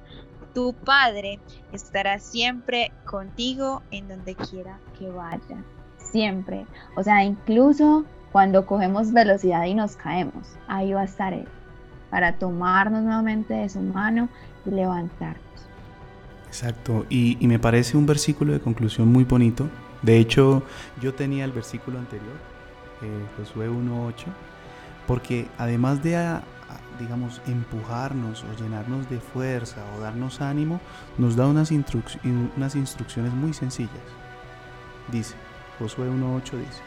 tu 0.55 0.73
Padre, 0.73 1.39
estará 1.71 2.17
siempre 2.17 2.91
contigo 3.05 3.83
en 3.91 4.07
donde 4.07 4.33
quiera 4.33 4.79
que 4.97 5.07
vaya. 5.07 5.63
Siempre. 5.97 6.65
O 6.95 7.03
sea, 7.03 7.23
incluso 7.23 8.05
cuando 8.31 8.65
cogemos 8.65 9.13
velocidad 9.13 9.65
y 9.65 9.75
nos 9.75 9.95
caemos, 9.95 10.47
ahí 10.67 10.93
va 10.93 11.01
a 11.01 11.05
estar 11.05 11.31
Él, 11.31 11.47
para 12.09 12.39
tomarnos 12.39 13.03
nuevamente 13.03 13.53
de 13.53 13.69
su 13.69 13.81
mano 13.81 14.29
y 14.65 14.71
levantarnos. 14.71 15.43
Exacto, 16.47 17.05
y, 17.07 17.37
y 17.39 17.47
me 17.47 17.59
parece 17.59 17.97
un 17.97 18.07
versículo 18.07 18.51
de 18.53 18.59
conclusión 18.59 19.11
muy 19.11 19.25
bonito. 19.25 19.69
De 20.01 20.17
hecho, 20.17 20.63
yo 21.01 21.13
tenía 21.13 21.45
el 21.45 21.51
versículo 21.51 21.99
anterior, 21.99 22.52
Josué 23.37 23.69
1.8, 23.69 24.25
porque 25.07 25.47
además 25.57 26.03
de, 26.03 26.39
digamos, 26.99 27.41
empujarnos 27.47 28.43
o 28.43 28.61
llenarnos 28.61 29.09
de 29.09 29.19
fuerza 29.19 29.83
o 29.95 30.01
darnos 30.01 30.41
ánimo, 30.41 30.79
nos 31.17 31.35
da 31.35 31.47
unas, 31.47 31.71
instrucciones 31.71 33.33
muy 33.33 33.53
sencillas. 33.53 33.91
Dice, 35.11 35.35
Josué 35.79 36.09
1.8 36.09 36.51
dice, 36.57 36.81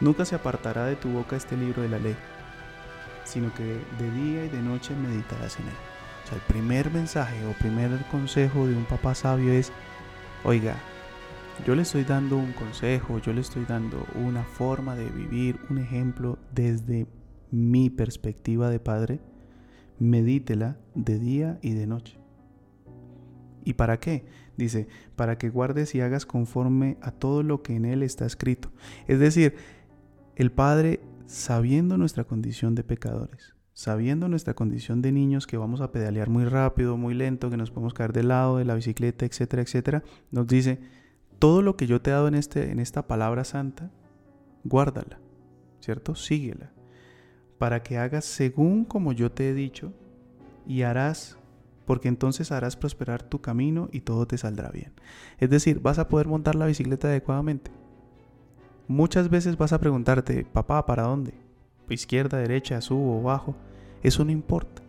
nunca 0.00 0.24
se 0.24 0.34
apartará 0.34 0.86
de 0.86 0.96
tu 0.96 1.08
boca 1.08 1.36
este 1.36 1.56
libro 1.56 1.82
de 1.82 1.88
la 1.88 1.98
ley, 1.98 2.16
sino 3.24 3.52
que 3.54 3.80
de 3.98 4.10
día 4.10 4.44
y 4.44 4.48
de 4.48 4.62
noche 4.62 4.94
meditarás 4.94 5.58
en 5.58 5.68
él. 5.68 5.74
El 6.32 6.40
primer 6.40 6.90
mensaje 6.90 7.44
o 7.46 7.52
primer 7.52 7.90
consejo 8.10 8.66
de 8.66 8.74
un 8.74 8.86
papá 8.86 9.14
sabio 9.14 9.52
es, 9.52 9.72
oiga, 10.42 10.74
yo 11.66 11.74
le 11.74 11.82
estoy 11.82 12.04
dando 12.04 12.36
un 12.36 12.52
consejo, 12.52 13.18
yo 13.20 13.32
le 13.32 13.40
estoy 13.40 13.64
dando 13.64 14.04
una 14.14 14.44
forma 14.44 14.96
de 14.96 15.08
vivir, 15.08 15.58
un 15.70 15.78
ejemplo 15.78 16.38
desde 16.52 17.06
mi 17.50 17.90
perspectiva 17.90 18.68
de 18.70 18.80
padre. 18.80 19.20
Medítela 19.98 20.76
de 20.94 21.18
día 21.18 21.58
y 21.62 21.72
de 21.74 21.86
noche. 21.86 22.18
¿Y 23.64 23.74
para 23.74 23.98
qué? 23.98 24.26
Dice, 24.56 24.88
para 25.16 25.38
que 25.38 25.48
guardes 25.48 25.94
y 25.94 26.00
hagas 26.00 26.26
conforme 26.26 26.98
a 27.00 27.12
todo 27.12 27.42
lo 27.42 27.62
que 27.62 27.76
en 27.76 27.84
él 27.84 28.02
está 28.02 28.26
escrito. 28.26 28.70
Es 29.06 29.18
decir, 29.18 29.54
el 30.36 30.52
Padre, 30.52 31.00
sabiendo 31.26 31.96
nuestra 31.96 32.24
condición 32.24 32.74
de 32.74 32.84
pecadores, 32.84 33.54
sabiendo 33.72 34.28
nuestra 34.28 34.54
condición 34.54 35.00
de 35.00 35.12
niños 35.12 35.46
que 35.46 35.56
vamos 35.56 35.80
a 35.80 35.92
pedalear 35.92 36.28
muy 36.28 36.44
rápido, 36.44 36.96
muy 36.96 37.14
lento, 37.14 37.50
que 37.50 37.56
nos 37.56 37.70
podemos 37.70 37.94
caer 37.94 38.12
del 38.12 38.28
lado 38.28 38.58
de 38.58 38.64
la 38.64 38.74
bicicleta, 38.74 39.24
etcétera, 39.24 39.62
etcétera, 39.62 40.02
nos 40.30 40.46
dice, 40.46 40.80
todo 41.38 41.62
lo 41.62 41.76
que 41.76 41.86
yo 41.86 42.00
te 42.00 42.10
he 42.10 42.12
dado 42.12 42.28
en, 42.28 42.34
este, 42.34 42.70
en 42.70 42.78
esta 42.78 43.06
palabra 43.06 43.44
santa, 43.44 43.90
guárdala, 44.64 45.18
¿cierto? 45.80 46.14
Síguela, 46.14 46.72
para 47.58 47.82
que 47.82 47.98
hagas 47.98 48.24
según 48.24 48.84
como 48.84 49.12
yo 49.12 49.30
te 49.30 49.50
he 49.50 49.54
dicho 49.54 49.92
y 50.66 50.82
harás 50.82 51.38
porque 51.84 52.08
entonces 52.08 52.50
harás 52.50 52.76
prosperar 52.76 53.22
tu 53.22 53.40
camino 53.40 53.88
y 53.92 54.00
todo 54.00 54.26
te 54.26 54.38
saldrá 54.38 54.70
bien. 54.70 54.92
Es 55.38 55.50
decir, 55.50 55.80
vas 55.80 55.98
a 55.98 56.08
poder 56.08 56.28
montar 56.28 56.54
la 56.54 56.66
bicicleta 56.66 57.08
adecuadamente. 57.08 57.70
Muchas 58.88 59.28
veces 59.30 59.56
vas 59.56 59.72
a 59.72 59.80
preguntarte, 59.80 60.44
papá, 60.44 60.86
¿para 60.86 61.04
dónde? 61.04 61.34
Izquierda, 61.88 62.38
derecha, 62.38 62.80
subo 62.80 63.22
bajo. 63.22 63.54
Eso 64.02 64.24
no 64.24 64.30
importa. 64.30 64.82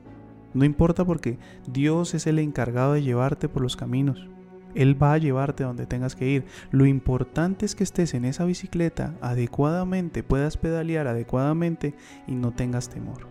No 0.54 0.64
importa 0.64 1.04
porque 1.04 1.38
Dios 1.68 2.14
es 2.14 2.28
el 2.28 2.40
encargado 2.40 2.94
de 2.94 3.04
llevarte 3.04 3.50
por 3.50 3.62
los 3.62 3.76
caminos. 3.76 4.28
Él 4.76 5.02
va 5.02 5.14
a 5.14 5.18
llevarte 5.18 5.64
donde 5.64 5.86
tengas 5.86 6.16
que 6.16 6.28
ir. 6.28 6.46
Lo 6.72 6.86
importante 6.86 7.66
es 7.66 7.76
que 7.76 7.84
estés 7.84 8.14
en 8.14 8.26
esa 8.26 8.46
bicicleta 8.46 9.16
adecuadamente, 9.22 10.22
puedas 10.22 10.58
pedalear 10.58 11.08
adecuadamente 11.08 11.96
y 12.28 12.36
no 12.36 12.52
tengas 12.52 12.90
temor. 12.90 13.28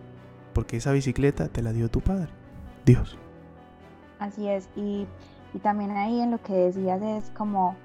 Porque 0.53 0.77
esa 0.77 0.91
bicicleta 0.91 1.47
te 1.47 1.61
la 1.61 1.71
dio 1.71 1.89
tu 1.89 2.01
Padre, 2.01 2.29
Dios. 2.85 3.17
Así 4.19 4.47
es. 4.47 4.69
Y, 4.75 5.07
también 5.63 5.91
ahí 5.91 6.19
en 6.19 6.31
lo 6.31 6.41
que 6.41 6.51
decías 6.51 7.01
es 7.01 7.29
como 7.31 7.77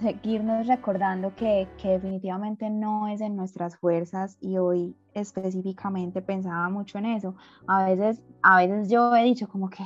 seguirnos 0.00 0.68
recordando 0.68 1.34
que, 1.34 1.66
que, 1.82 1.88
definitivamente 1.88 2.70
no 2.70 3.08
es 3.08 3.20
en 3.20 3.34
nuestras 3.34 3.76
fuerzas 3.76 4.38
y 4.40 4.58
hoy 4.58 4.94
específicamente 5.14 6.22
pensaba 6.22 6.68
mucho 6.68 6.98
en 6.98 7.06
eso. 7.06 7.34
A 7.66 7.86
veces, 7.86 8.22
a 8.42 8.58
veces 8.58 8.88
yo 8.88 9.14
he 9.16 9.24
dicho 9.24 9.48
como 9.48 9.68
que 9.68 9.82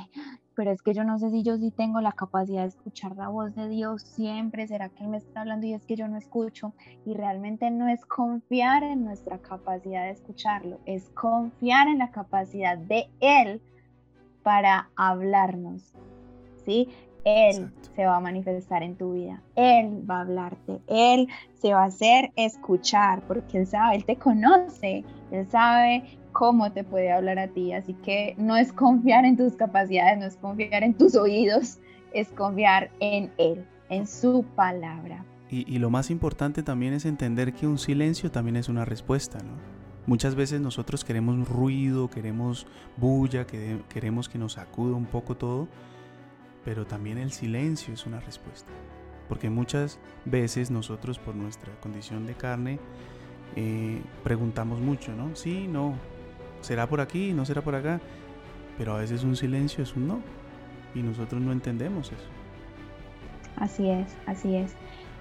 pero 0.59 0.71
es 0.71 0.81
que 0.81 0.93
yo 0.93 1.05
no 1.05 1.17
sé 1.19 1.31
si 1.31 1.41
yo 1.41 1.55
sí 1.57 1.71
tengo 1.71 2.01
la 2.01 2.11
capacidad 2.11 2.63
de 2.63 2.67
escuchar 2.67 3.15
la 3.15 3.29
voz 3.29 3.55
de 3.55 3.69
Dios 3.69 4.01
siempre, 4.01 4.67
será 4.67 4.89
que 4.89 5.05
Él 5.05 5.09
me 5.09 5.15
está 5.15 5.39
hablando 5.39 5.65
y 5.65 5.73
es 5.73 5.85
que 5.85 5.95
yo 5.95 6.09
no 6.09 6.17
escucho 6.17 6.73
y 7.05 7.13
realmente 7.13 7.71
no 7.71 7.87
es 7.87 8.05
confiar 8.05 8.83
en 8.83 9.05
nuestra 9.05 9.37
capacidad 9.37 10.03
de 10.03 10.09
escucharlo, 10.09 10.77
es 10.85 11.11
confiar 11.11 11.87
en 11.87 11.99
la 11.99 12.11
capacidad 12.11 12.77
de 12.77 13.09
Él 13.21 13.61
para 14.43 14.89
hablarnos, 14.97 15.93
¿sí? 16.65 16.89
Él 17.23 17.71
se 17.95 18.05
va 18.05 18.17
a 18.17 18.19
manifestar 18.19 18.83
en 18.83 18.97
tu 18.97 19.13
vida, 19.13 19.41
Él 19.55 20.03
va 20.09 20.17
a 20.17 20.21
hablarte, 20.23 20.81
Él 20.87 21.29
se 21.53 21.73
va 21.73 21.83
a 21.83 21.87
hacer 21.87 22.33
escuchar, 22.35 23.21
porque 23.29 23.59
Él 23.59 23.65
sabe, 23.65 23.95
Él 23.95 24.03
te 24.03 24.17
conoce, 24.17 25.05
Él 25.31 25.47
sabe 25.49 26.18
cómo 26.39 26.71
te 26.71 26.85
puede 26.85 27.11
hablar 27.11 27.37
a 27.37 27.49
ti. 27.49 27.73
Así 27.73 27.93
que 27.93 28.33
no 28.37 28.55
es 28.55 28.71
confiar 28.71 29.25
en 29.25 29.35
tus 29.35 29.57
capacidades, 29.57 30.17
no 30.17 30.25
es 30.25 30.37
confiar 30.37 30.83
en 30.83 30.93
tus 30.93 31.15
oídos, 31.15 31.79
es 32.13 32.29
confiar 32.29 32.91
en 33.01 33.29
Él, 33.37 33.65
en 33.89 34.07
su 34.07 34.45
palabra. 34.55 35.25
Y, 35.49 35.79
lo 35.79 35.89
más 35.89 36.11
importante 36.11 36.63
también 36.63 36.93
es 36.93 37.05
entender 37.05 37.53
que 37.53 37.67
un 37.67 37.77
silencio 37.77 38.31
también 38.31 38.55
es 38.55 38.69
una 38.69 38.85
respuesta, 38.85 39.39
¿no? 39.39 39.51
Muchas 40.05 40.35
veces 40.35 40.61
nosotros 40.61 41.03
queremos 41.03 41.49
ruido, 41.49 42.09
queremos 42.09 42.67
bulla, 42.95 43.45
queremos 43.45 44.29
que 44.29 44.37
nos 44.37 44.53
sacude 44.53 44.93
un 44.93 45.07
poco 45.07 45.35
todo, 45.35 45.67
pero 46.63 46.85
también 46.85 47.17
el 47.17 47.31
silencio 47.31 47.93
es 47.93 48.05
una 48.05 48.21
respuesta. 48.21 48.71
Porque 49.27 49.49
muchas 49.49 49.99
veces 50.23 50.71
nosotros 50.71 51.19
por 51.19 51.35
nuestra 51.35 51.73
condición 51.81 52.25
de 52.25 52.35
carne 52.35 52.79
eh, 53.55 54.01
preguntamos 54.23 54.79
mucho, 54.79 55.11
¿no? 55.13 55.35
Sí, 55.35 55.67
no, 55.67 55.95
será 56.61 56.87
por 56.87 57.01
aquí, 57.01 57.33
no 57.33 57.45
será 57.45 57.61
por 57.61 57.75
acá, 57.75 57.99
pero 58.77 58.95
a 58.95 58.99
veces 58.99 59.23
un 59.23 59.35
silencio 59.35 59.83
es 59.83 59.95
un 59.95 60.07
no 60.07 60.19
y 60.95 61.01
nosotros 61.01 61.41
no 61.41 61.51
entendemos 61.51 62.11
eso. 62.11 62.27
Así 63.57 63.89
es, 63.89 64.15
así 64.25 64.55
es. 64.55 64.73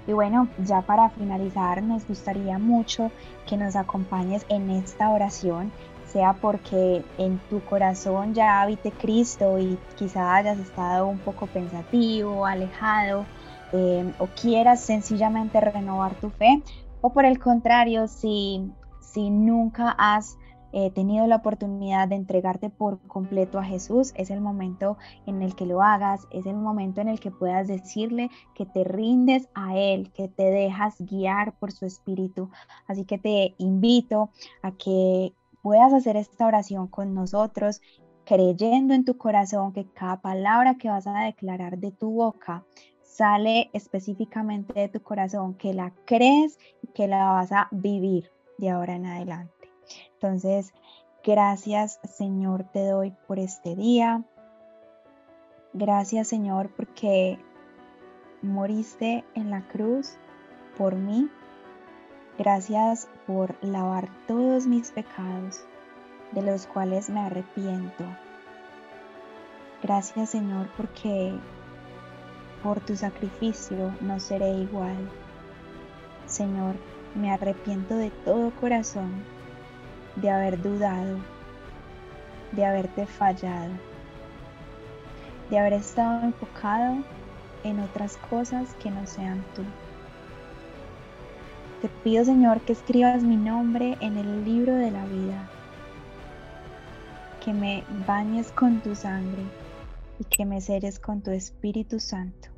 Y 0.06 0.12
bueno, 0.12 0.48
ya 0.64 0.80
para 0.82 1.10
finalizar, 1.10 1.82
nos 1.82 2.06
gustaría 2.06 2.58
mucho 2.58 3.10
que 3.46 3.56
nos 3.56 3.76
acompañes 3.76 4.46
en 4.48 4.70
esta 4.70 5.10
oración, 5.10 5.70
sea 6.06 6.32
porque 6.32 7.04
en 7.18 7.38
tu 7.50 7.60
corazón 7.60 8.32
ya 8.32 8.62
habite 8.62 8.90
Cristo 8.90 9.58
y 9.58 9.78
quizá 9.96 10.36
hayas 10.36 10.58
estado 10.58 11.06
un 11.06 11.18
poco 11.18 11.46
pensativo, 11.46 12.46
alejado, 12.46 13.26
eh, 13.72 14.10
o 14.18 14.28
quieras 14.28 14.80
sencillamente 14.80 15.60
renovar 15.60 16.14
tu 16.14 16.30
fe, 16.30 16.62
o 17.02 17.12
por 17.12 17.26
el 17.26 17.38
contrario, 17.38 18.08
si, 18.08 18.70
si 19.00 19.28
nunca 19.28 19.94
has 19.98 20.38
eh, 20.78 20.92
tenido 20.92 21.26
la 21.26 21.36
oportunidad 21.36 22.06
de 22.06 22.14
entregarte 22.14 22.70
por 22.70 23.00
completo 23.08 23.58
a 23.58 23.64
Jesús, 23.64 24.12
es 24.14 24.30
el 24.30 24.40
momento 24.40 24.96
en 25.26 25.42
el 25.42 25.56
que 25.56 25.66
lo 25.66 25.82
hagas, 25.82 26.28
es 26.30 26.46
el 26.46 26.54
momento 26.54 27.00
en 27.00 27.08
el 27.08 27.18
que 27.18 27.32
puedas 27.32 27.66
decirle 27.66 28.30
que 28.54 28.64
te 28.64 28.84
rindes 28.84 29.48
a 29.54 29.76
Él, 29.76 30.12
que 30.12 30.28
te 30.28 30.44
dejas 30.44 30.94
guiar 31.00 31.58
por 31.58 31.72
su 31.72 31.84
espíritu. 31.84 32.50
Así 32.86 33.04
que 33.04 33.18
te 33.18 33.56
invito 33.58 34.30
a 34.62 34.70
que 34.70 35.32
puedas 35.62 35.92
hacer 35.92 36.16
esta 36.16 36.46
oración 36.46 36.86
con 36.86 37.12
nosotros, 37.12 37.80
creyendo 38.24 38.94
en 38.94 39.04
tu 39.04 39.18
corazón 39.18 39.72
que 39.72 39.84
cada 39.84 40.20
palabra 40.20 40.76
que 40.76 40.90
vas 40.90 41.08
a 41.08 41.24
declarar 41.24 41.78
de 41.78 41.90
tu 41.90 42.12
boca 42.12 42.64
sale 43.02 43.68
específicamente 43.72 44.78
de 44.78 44.88
tu 44.88 45.02
corazón, 45.02 45.54
que 45.54 45.74
la 45.74 45.92
crees 46.04 46.56
y 46.84 46.86
que 46.92 47.08
la 47.08 47.32
vas 47.32 47.50
a 47.50 47.66
vivir 47.72 48.30
de 48.58 48.70
ahora 48.70 48.94
en 48.94 49.06
adelante. 49.06 49.57
Entonces, 50.14 50.72
gracias 51.24 52.00
Señor 52.04 52.64
te 52.64 52.86
doy 52.86 53.12
por 53.26 53.38
este 53.38 53.76
día. 53.76 54.22
Gracias 55.72 56.28
Señor 56.28 56.70
porque 56.76 57.38
moriste 58.42 59.24
en 59.34 59.50
la 59.50 59.66
cruz 59.68 60.16
por 60.76 60.96
mí. 60.96 61.30
Gracias 62.38 63.08
por 63.26 63.62
lavar 63.64 64.08
todos 64.26 64.66
mis 64.66 64.92
pecados, 64.92 65.64
de 66.32 66.42
los 66.42 66.66
cuales 66.66 67.10
me 67.10 67.20
arrepiento. 67.20 68.04
Gracias 69.82 70.30
Señor 70.30 70.68
porque 70.76 71.34
por 72.62 72.80
tu 72.80 72.96
sacrificio 72.96 73.94
no 74.00 74.18
seré 74.20 74.50
igual. 74.52 74.96
Señor, 76.26 76.76
me 77.14 77.32
arrepiento 77.32 77.96
de 77.96 78.10
todo 78.10 78.50
corazón 78.52 79.37
de 80.20 80.30
haber 80.30 80.60
dudado, 80.60 81.18
de 82.52 82.64
haberte 82.64 83.06
fallado, 83.06 83.72
de 85.50 85.58
haber 85.58 85.74
estado 85.74 86.24
enfocado 86.24 87.02
en 87.64 87.80
otras 87.80 88.16
cosas 88.16 88.74
que 88.82 88.90
no 88.90 89.06
sean 89.06 89.44
tú. 89.54 89.62
Te 91.82 91.88
pido 92.02 92.24
Señor 92.24 92.60
que 92.62 92.72
escribas 92.72 93.22
mi 93.22 93.36
nombre 93.36 93.96
en 94.00 94.16
el 94.16 94.44
libro 94.44 94.74
de 94.74 94.90
la 94.90 95.04
vida, 95.06 95.48
que 97.44 97.52
me 97.52 97.84
bañes 98.06 98.50
con 98.50 98.80
tu 98.80 98.94
sangre 98.94 99.42
y 100.18 100.24
que 100.24 100.44
me 100.44 100.60
selles 100.60 100.98
con 100.98 101.22
tu 101.22 101.30
Espíritu 101.30 102.00
Santo. 102.00 102.48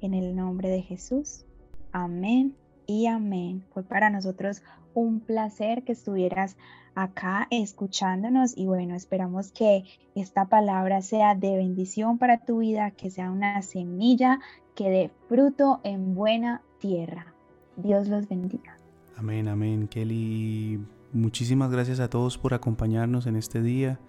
En 0.00 0.14
el 0.14 0.34
nombre 0.34 0.68
de 0.68 0.80
Jesús. 0.80 1.44
Amén 1.92 2.54
y 2.88 3.06
amén. 3.06 3.62
Fue 3.72 3.84
para 3.84 4.10
nosotros 4.10 4.62
un 4.94 5.20
placer 5.20 5.84
que 5.84 5.92
estuvieras 5.92 6.56
acá 6.94 7.46
escuchándonos 7.50 8.56
y 8.56 8.66
bueno, 8.66 8.96
esperamos 8.96 9.52
que 9.52 9.84
esta 10.16 10.46
palabra 10.46 11.02
sea 11.02 11.36
de 11.36 11.56
bendición 11.56 12.18
para 12.18 12.38
tu 12.38 12.58
vida, 12.58 12.90
que 12.90 13.10
sea 13.10 13.30
una 13.30 13.60
semilla 13.62 14.40
que 14.74 14.88
dé 14.90 15.10
fruto 15.28 15.80
en 15.84 16.14
buena 16.14 16.62
tierra. 16.80 17.34
Dios 17.76 18.08
los 18.08 18.26
bendiga. 18.26 18.78
Amén, 19.16 19.48
amén. 19.48 19.86
Kelly, 19.86 20.80
muchísimas 21.12 21.70
gracias 21.70 22.00
a 22.00 22.08
todos 22.08 22.38
por 22.38 22.54
acompañarnos 22.54 23.26
en 23.26 23.36
este 23.36 23.60
día. 23.60 24.00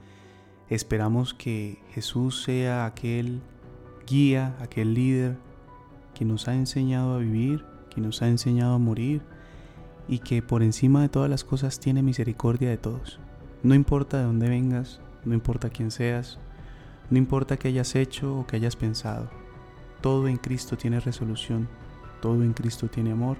Esperamos 0.69 1.33
que 1.33 1.79
Jesús 1.91 2.43
sea 2.43 2.85
aquel 2.85 3.41
guía, 4.07 4.55
aquel 4.61 4.93
líder 4.93 5.35
que 6.13 6.23
nos 6.23 6.47
ha 6.47 6.55
enseñado 6.55 7.15
a 7.15 7.17
vivir, 7.17 7.65
nos 7.99 8.21
ha 8.21 8.27
enseñado 8.27 8.73
a 8.73 8.79
morir 8.79 9.21
y 10.07 10.19
que 10.19 10.41
por 10.41 10.63
encima 10.63 11.01
de 11.01 11.09
todas 11.09 11.29
las 11.29 11.43
cosas 11.43 11.79
tiene 11.79 12.01
misericordia 12.01 12.69
de 12.69 12.77
todos. 12.77 13.19
No 13.63 13.75
importa 13.75 14.17
de 14.17 14.23
dónde 14.23 14.49
vengas, 14.49 15.01
no 15.25 15.33
importa 15.33 15.69
quién 15.69 15.91
seas, 15.91 16.39
no 17.09 17.17
importa 17.17 17.57
qué 17.57 17.69
hayas 17.69 17.95
hecho 17.95 18.37
o 18.37 18.47
qué 18.47 18.55
hayas 18.55 18.75
pensado. 18.75 19.29
Todo 20.01 20.27
en 20.27 20.37
Cristo 20.37 20.77
tiene 20.77 20.99
resolución, 20.99 21.67
todo 22.21 22.43
en 22.43 22.53
Cristo 22.53 22.87
tiene 22.87 23.11
amor 23.11 23.37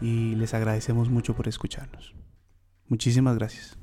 y 0.00 0.34
les 0.34 0.54
agradecemos 0.54 1.08
mucho 1.08 1.34
por 1.34 1.48
escucharnos. 1.48 2.14
Muchísimas 2.88 3.36
gracias. 3.36 3.81